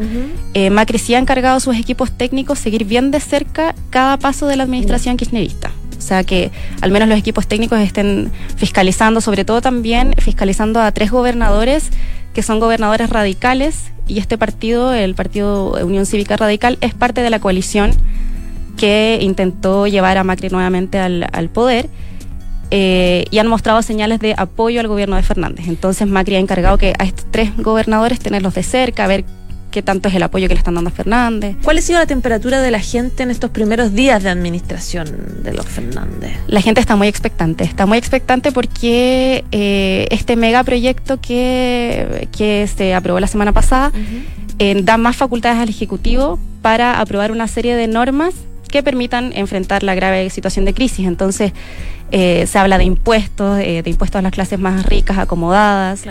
eh, 0.55 0.71
Macri 0.71 0.99
sí 0.99 1.15
ha 1.15 1.19
encargado 1.19 1.57
a 1.57 1.61
sus 1.61 1.77
equipos 1.77 2.13
técnicos 2.13 2.59
seguir 2.59 2.85
bien 2.85 3.11
de 3.11 3.21
cerca 3.21 3.75
cada 3.91 4.17
paso 4.17 4.47
de 4.47 4.57
la 4.57 4.63
administración 4.65 5.17
kirchnerista. 5.17 5.73
O 5.97 6.01
sea, 6.01 6.23
que 6.23 6.53
al 6.81 6.93
menos 6.93 7.09
los 7.09 7.19
equipos 7.19 7.49
técnicos 7.49 7.81
estén 7.81 8.31
fiscalizando, 8.57 9.21
sobre 9.21 9.45
todo 9.45 9.61
también 9.61 10.15
fiscalizando 10.19 10.81
a 10.81 10.93
tres 10.93 11.11
gobernadores 11.11 11.91
que 12.33 12.43
son 12.43 12.61
gobernadores 12.61 13.11
radicales 13.11 13.91
y 14.07 14.21
este 14.21 14.39
partido, 14.39 14.95
el 14.95 15.17
Partido 15.17 15.73
Unión 15.85 16.07
Cívica 16.07 16.37
Radical, 16.37 16.79
es 16.81 16.95
parte 16.95 17.23
de 17.23 17.31
la 17.31 17.41
coalición 17.41 17.91
que 18.77 19.19
intentó 19.21 19.89
llevar 19.89 20.19
a 20.19 20.25
Macri 20.25 20.49
nuevamente 20.49 21.01
al, 21.01 21.27
al 21.33 21.49
poder 21.49 21.89
eh, 22.71 23.25
y 23.31 23.39
han 23.39 23.47
mostrado 23.47 23.83
señales 23.83 24.21
de 24.21 24.35
apoyo 24.37 24.81
al 24.81 24.89
gobierno 24.89 25.17
de 25.17 25.23
Fernández. 25.23 25.69
Entonces 25.69 26.07
Macri 26.07 26.37
ha 26.37 26.39
encargado 26.39 26.79
que 26.79 26.95
a 26.99 27.05
estos 27.05 27.27
tres 27.31 27.57
gobernadores 27.57 28.19
tenerlos 28.19 28.55
de 28.55 28.63
cerca, 28.63 29.07
ver 29.07 29.25
qué 29.71 29.83
tanto 29.83 30.09
es 30.09 30.15
el 30.15 30.23
apoyo 30.23 30.49
que 30.49 30.55
le 30.55 30.59
están 30.59 30.75
dando 30.75 30.89
a 30.89 30.93
Fernández. 30.93 31.57
¿Cuál 31.63 31.79
ha 31.79 31.81
sido 31.81 31.99
la 31.99 32.07
temperatura 32.07 32.61
de 32.61 32.71
la 32.71 32.81
gente 32.81 33.23
en 33.23 33.31
estos 33.31 33.51
primeros 33.51 33.95
días 33.95 34.23
de 34.23 34.31
administración 34.31 35.43
de 35.43 35.53
los 35.53 35.67
Fernández? 35.67 36.37
La 36.47 36.61
gente 36.61 36.81
está 36.81 36.97
muy 36.97 37.09
expectante, 37.09 37.65
está 37.65 37.87
muy 37.87 37.99
expectante 37.99 38.53
porque 38.53 39.45
eh, 39.53 40.07
este 40.11 40.37
megaproyecto 40.37 41.21
que, 41.21 42.29
que 42.37 42.69
se 42.75 42.95
aprobó 42.95 43.21
la 43.21 43.27
semana 43.27 43.53
pasada 43.53 43.93
eh, 44.59 44.81
da 44.83 44.97
más 44.97 45.17
facultades 45.17 45.59
al 45.59 45.69
Ejecutivo 45.69 46.39
para 46.63 47.01
aprobar 47.01 47.31
una 47.31 47.47
serie 47.47 47.77
de 47.77 47.87
normas 47.87 48.35
que 48.69 48.83
permitan 48.83 49.33
enfrentar 49.35 49.83
la 49.83 49.95
grave 49.95 50.31
situación 50.31 50.65
de 50.65 50.75
crisis. 50.75 51.07
Entonces, 51.07 51.53
eh, 52.11 52.47
se 52.47 52.59
habla 52.59 52.79
de 52.79 52.85
impuestos, 52.85 53.61
eh, 53.61 53.83
de 53.83 53.91
impuestos 53.91 54.19
a 54.19 54.23
las 54.23 54.33
clases 54.33 54.59
más 54.59 54.87
ricas, 54.87 55.19
acomodadas, 55.19 56.05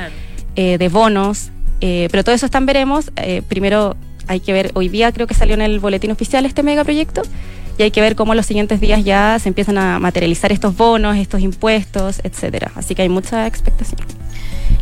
eh, 0.56 0.78
de 0.78 0.90
bonos, 0.90 1.52
pero 1.80 2.24
todo 2.24 2.34
eso 2.36 2.46
están 2.46 2.66
veremos. 2.66 3.12
primero 3.48 3.96
hay 4.28 4.40
que 4.40 4.52
ver, 4.54 4.72
hoy 4.74 4.90
día 4.90 5.12
creo 5.12 5.28
que 5.28 5.34
salió 5.34 5.54
en 5.54 5.62
el 5.62 5.80
boletín 5.80 6.12
oficial 6.12 6.46
este 6.46 6.64
megaproyecto 6.64 7.22
y 7.78 7.84
hay 7.84 7.92
que 7.92 8.02
ver 8.02 8.16
cómo 8.16 8.34
los 8.34 8.46
siguientes 8.46 8.82
días 8.82 9.04
ya 9.04 9.38
se 9.40 9.50
empiezan 9.50 9.78
a 9.78 10.00
materializar 10.00 10.52
estos 10.52 10.76
bonos, 10.76 11.16
estos 11.18 11.42
impuestos, 11.42 12.20
etcétera. 12.24 12.72
Así 12.76 12.96
que 12.96 13.04
hay 13.04 13.10
mucha 13.10 13.46
expectación. 13.46 14.02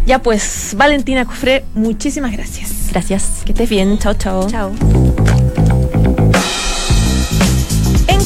Ya 0.05 0.19
pues, 0.21 0.75
Valentina 0.77 1.25
Cofre, 1.25 1.65
muchísimas 1.73 2.31
gracias. 2.31 2.89
Gracias. 2.91 3.41
Que 3.45 3.51
estés 3.51 3.69
bien. 3.69 3.97
Chao, 3.97 4.13
chao. 4.13 4.49
Chao. 4.49 4.71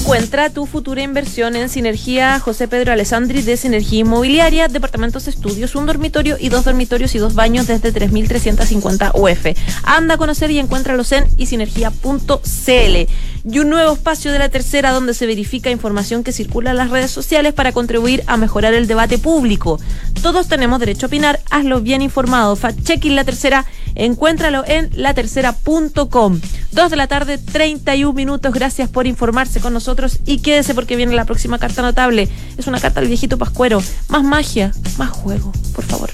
Encuentra 0.10 0.50
tu 0.50 0.65
futura 0.65 1.04
inversión 1.04 1.56
en 1.56 1.69
Sinergia 1.69 2.39
José 2.39 2.67
Pedro 2.67 2.91
Alessandri 2.91 3.43
de 3.43 3.56
Sinergia 3.58 4.00
Inmobiliaria, 4.00 4.67
departamentos 4.67 5.28
estudios, 5.28 5.76
un 5.76 5.86
dormitorio 5.86 6.36
y 6.39 6.50
dos 6.50 6.65
dormitorios 6.65 7.13
y 7.13 7.19
dos 7.19 7.36
baños 7.36 7.67
desde 7.67 7.93
3.350 7.93 9.12
UF. 9.13 9.56
Anda 9.84 10.15
a 10.15 10.17
conocer 10.17 10.50
y 10.50 10.58
encuéntralos 10.58 11.12
en 11.12 11.28
isinergia.cl. 11.38 13.08
Y 13.52 13.60
un 13.60 13.69
nuevo 13.69 13.93
espacio 13.93 14.32
de 14.32 14.39
la 14.39 14.50
tercera 14.50 14.91
donde 14.91 15.13
se 15.13 15.28
verifica 15.28 15.69
información 15.69 16.24
que 16.24 16.32
circula 16.32 16.72
en 16.72 16.78
las 16.78 16.89
redes 16.89 17.12
sociales 17.12 17.54
para 17.54 17.72
contribuir 17.72 18.24
a 18.26 18.36
mejorar 18.36 18.74
el 18.74 18.88
debate 18.88 19.19
público. 19.19 19.80
Todos 20.24 20.48
tenemos 20.48 20.80
derecho 20.80 21.06
a 21.06 21.08
opinar, 21.08 21.39
hazlo 21.52 21.82
bien 21.82 22.02
informado. 22.02 22.56
Fact-checking 22.56 23.13
la 23.13 23.26
tercera, 23.26 23.67
encuéntralo 24.00 24.64
en 24.66 24.90
latercera.com. 24.96 26.40
Dos 26.72 26.90
de 26.90 26.96
la 26.96 27.08
tarde, 27.08 27.38
31 27.38 28.14
minutos. 28.14 28.54
Gracias 28.54 28.90
por 28.90 29.06
informarse 29.08 29.60
con 29.60 29.74
nosotros 29.74 30.20
y 30.26 30.40
quédese 30.40 30.74
porque 30.74 30.96
viene 30.96 31.14
la 31.14 31.26
próxima 31.26 31.60
carta 31.60 31.82
notable. 31.82 32.30
Es 32.58 32.68
una 32.68 32.80
carta 32.80 33.00
al 33.00 33.08
viejito 33.08 33.38
Pascuero. 33.38 33.82
Más 34.08 34.24
magia, 34.24 34.72
más 34.98 35.12
juego, 35.12 35.52
por 35.76 35.86
favor. 35.86 36.10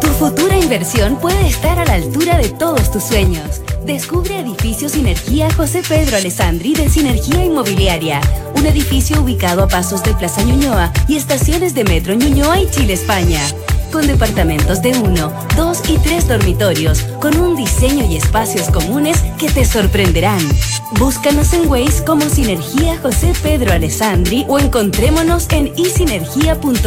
Tu 0.00 0.06
futura 0.18 0.56
inversión 0.56 1.18
puede 1.18 1.48
estar 1.48 1.78
a 1.78 1.84
la 1.84 1.94
altura 1.94 2.38
de 2.38 2.48
todos 2.50 2.90
tus 2.90 3.04
sueños. 3.04 3.60
Descubre 3.88 4.38
Edificio 4.38 4.90
Sinergia 4.90 5.50
José 5.54 5.82
Pedro 5.88 6.18
Alessandri 6.18 6.74
de 6.74 6.90
Sinergia 6.90 7.42
Inmobiliaria, 7.42 8.20
un 8.54 8.66
edificio 8.66 9.22
ubicado 9.22 9.62
a 9.62 9.68
pasos 9.68 10.02
de 10.02 10.12
Plaza 10.12 10.42
Ñuñoa 10.42 10.92
y 11.08 11.16
estaciones 11.16 11.72
de 11.72 11.84
Metro 11.84 12.12
Ñuñoa 12.12 12.60
y 12.60 12.70
Chile, 12.70 12.92
España 12.92 13.40
con 13.90 14.06
departamentos 14.06 14.82
de 14.82 14.90
uno, 14.98 15.32
dos 15.56 15.80
y 15.88 15.96
tres 15.96 16.28
dormitorios, 16.28 17.00
con 17.18 17.34
un 17.40 17.56
diseño 17.56 18.04
y 18.04 18.18
espacios 18.18 18.68
comunes 18.68 19.22
que 19.38 19.48
te 19.48 19.64
sorprenderán. 19.64 20.46
Búscanos 20.98 21.54
en 21.54 21.66
Waze 21.66 22.04
como 22.04 22.28
Sinergia 22.28 22.98
José 22.98 23.32
Pedro 23.42 23.72
Alessandri 23.72 24.44
o 24.48 24.58
encontrémonos 24.58 25.48
en 25.50 25.72
isinergia.cl. 25.78 26.78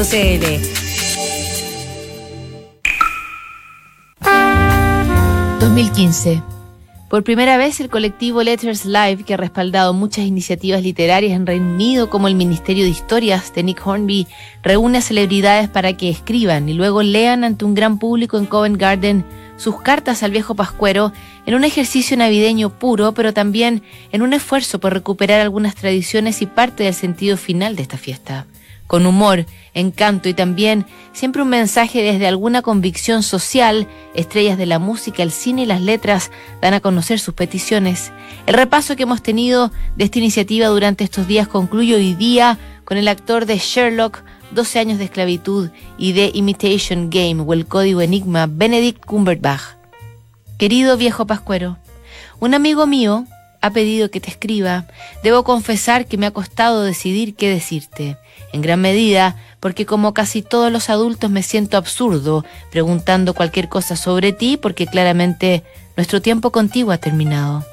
2015 5.60 6.61
Por 7.12 7.26
primera 7.26 7.58
vez, 7.58 7.82
el 7.82 7.90
colectivo 7.90 8.42
Letters 8.42 8.86
Live, 8.86 9.24
que 9.26 9.34
ha 9.34 9.38
respaldado 9.38 9.94
muchas 9.94 10.24
iniciativas 10.24 10.82
literarias 10.82 11.34
en 11.34 11.46
Reino 11.46 11.70
Unido, 11.70 12.10
como 12.10 12.30
el 12.30 12.36
Ministerio 12.36 12.86
de 12.86 12.90
Historias 12.90 13.54
de 13.54 13.64
Nick 13.64 13.86
Hornby, 13.86 14.28
reúne 14.64 15.00
a 15.00 15.02
celebridades 15.02 15.68
para 15.68 15.98
que 15.98 16.10
escriban 16.10 16.70
y 16.70 16.74
luego 16.74 17.04
lean 17.04 17.44
ante 17.44 17.66
un 17.66 17.74
gran 17.74 18.00
público 18.00 18.38
en 18.38 18.46
Covent 18.46 18.78
Garden 18.78 19.26
sus 19.58 19.82
cartas 19.82 20.24
al 20.24 20.32
viejo 20.32 20.56
Pascuero 20.56 21.12
en 21.46 21.56
un 21.56 21.66
ejercicio 21.66 22.16
navideño 22.16 22.70
puro, 22.70 23.12
pero 23.14 23.34
también 23.34 23.84
en 24.14 24.22
un 24.22 24.32
esfuerzo 24.32 24.80
por 24.80 24.94
recuperar 24.94 25.42
algunas 25.42 25.76
tradiciones 25.76 26.42
y 26.42 26.46
parte 26.46 26.86
del 26.86 26.94
sentido 26.94 27.36
final 27.36 27.76
de 27.76 27.82
esta 27.82 27.98
fiesta 27.98 28.46
con 28.92 29.06
humor, 29.06 29.46
encanto 29.74 30.28
y 30.28 30.34
también 30.34 30.86
siempre 31.14 31.42
un 31.42 31.48
mensaje 31.48 32.04
desde 32.04 32.28
alguna 32.28 32.62
convicción 32.62 33.24
social, 33.24 33.88
estrellas 34.16 34.58
de 34.58 34.66
la 34.66 34.80
música, 34.80 35.24
el 35.24 35.32
cine 35.32 35.62
y 35.62 35.66
las 35.66 35.80
letras 35.80 36.30
dan 36.62 36.74
a 36.74 36.82
conocer 36.82 37.18
sus 37.18 37.34
peticiones. 37.34 38.12
El 38.48 38.56
repaso 38.56 38.98
que 38.98 39.04
hemos 39.04 39.24
tenido 39.24 39.72
de 39.96 40.04
esta 40.04 40.20
iniciativa 40.20 40.68
durante 40.68 41.06
estos 41.06 41.26
días 41.26 41.48
concluye 41.48 41.96
hoy 41.96 42.16
día 42.16 42.60
con 42.84 42.98
el 42.98 43.08
actor 43.08 43.46
de 43.46 43.60
Sherlock, 43.60 44.24
12 44.52 44.80
años 44.80 44.98
de 44.98 45.06
esclavitud 45.06 45.70
y 45.98 46.12
de 46.12 46.30
Imitation 46.34 47.10
Game 47.10 47.42
o 47.44 47.54
el 47.54 47.68
código 47.68 48.02
Enigma, 48.02 48.46
Benedict 48.52 49.06
Cumberbatch. 49.06 49.78
Querido 50.58 50.98
viejo 50.98 51.26
Pascuero, 51.26 51.78
un 52.42 52.54
amigo 52.54 52.86
mío 52.88 53.26
ha 53.62 53.70
pedido 53.72 54.10
que 54.10 54.20
te 54.20 54.30
escriba, 54.30 54.86
debo 55.24 55.44
confesar 55.44 56.08
que 56.08 56.18
me 56.18 56.26
ha 56.26 56.32
costado 56.32 56.84
decidir 56.84 57.36
qué 57.36 57.50
decirte, 57.50 58.18
en 58.54 58.62
gran 58.62 58.82
medida 58.82 59.36
porque 59.60 59.86
como 59.86 60.14
casi 60.14 60.42
todos 60.42 60.72
los 60.72 60.90
adultos 60.90 61.30
me 61.30 61.44
siento 61.44 61.78
absurdo 61.78 62.44
preguntando 62.72 63.34
cualquier 63.34 63.70
cosa 63.70 63.96
sobre 63.96 64.34
ti 64.34 64.58
porque 64.58 64.88
claramente 64.88 65.64
nuestro 65.96 66.22
tiempo 66.22 66.52
contigo 66.52 66.92
ha 66.92 66.98
terminado. 66.98 67.64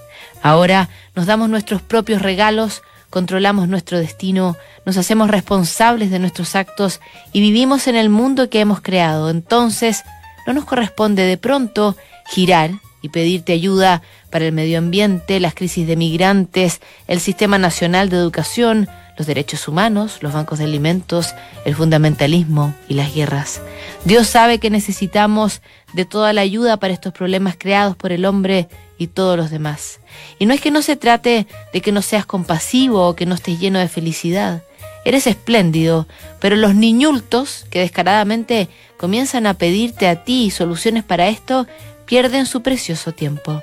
Ahora 0.42 0.90
nos 1.16 1.27
damos 1.27 1.48
nuestros 1.48 1.81
propios 1.81 2.20
regalos, 2.22 2.83
controlamos 3.11 3.68
nuestro 3.68 3.98
destino, 3.98 4.57
nos 4.85 4.98
hacemos 4.98 5.31
responsables 5.31 6.11
de 6.11 6.18
nuestros 6.18 6.55
actos 6.55 7.01
y 7.33 7.40
vivimos 7.40 7.88
en 7.88 7.96
el 7.96 8.11
mundo 8.11 8.51
que 8.51 8.61
hemos 8.61 8.83
creado. 8.83 9.31
Entonces, 9.31 10.05
no 10.46 10.53
nos 10.53 10.66
corresponde 10.66 11.24
de 11.24 11.38
pronto 11.38 11.96
girar 12.31 12.70
y 13.01 13.09
pedirte 13.09 13.53
ayuda 13.53 14.03
para 14.31 14.47
el 14.47 14.53
medio 14.53 14.79
ambiente, 14.79 15.41
las 15.41 15.55
crisis 15.55 15.87
de 15.87 15.97
migrantes, 15.97 16.81
el 17.07 17.21
Sistema 17.21 17.59
Nacional 17.59 18.09
de 18.09 18.17
Educación, 18.17 18.88
los 19.19 19.27
derechos 19.27 19.67
humanos, 19.67 20.19
los 20.21 20.33
bancos 20.33 20.59
de 20.59 20.64
alimentos, 20.64 21.35
el 21.64 21.75
fundamentalismo 21.75 22.73
y 22.88 22.95
las 22.95 23.12
guerras. 23.12 23.61
Dios 24.05 24.29
sabe 24.29 24.59
que 24.59 24.71
necesitamos 24.71 25.61
de 25.93 26.05
toda 26.05 26.33
la 26.33 26.43
ayuda 26.43 26.77
para 26.77 26.95
estos 26.95 27.12
problemas 27.12 27.57
creados 27.59 27.97
por 27.97 28.12
el 28.12 28.25
hombre 28.25 28.69
y 28.97 29.09
todos 29.09 29.37
los 29.37 29.51
demás. 29.51 30.01
Y 30.38 30.47
no 30.47 30.55
es 30.55 30.61
que 30.61 30.71
no 30.71 30.83
se 30.83 30.97
trate 30.97 31.49
de 31.73 31.81
que 31.81 31.93
no 31.93 32.01
seas 32.01 32.27
compasivo 32.27 33.09
o 33.09 33.17
que 33.17 33.27
no 33.27 33.35
estés 33.35 33.59
lleno 33.59 33.81
de 33.81 33.88
felicidad. 33.88 34.62
Eres 35.05 35.27
espléndido, 35.27 36.07
pero 36.41 36.55
los 36.55 36.75
niñultos 36.75 37.67
que 37.71 37.81
descaradamente 37.81 38.69
comienzan 38.99 39.47
a 39.47 39.55
pedirte 39.55 40.07
a 40.07 40.23
ti 40.23 40.51
soluciones 40.51 41.03
para 41.03 41.29
esto 41.29 41.67
pierden 42.07 42.47
su 42.47 42.62
precioso 42.62 43.12
tiempo. 43.12 43.62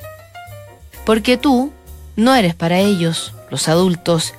Porque 1.05 1.37
tú 1.37 1.71
no 2.15 2.35
eres 2.35 2.55
para 2.55 2.79
ellos, 2.79 3.33
los 3.49 3.67
adultos, 3.67 4.33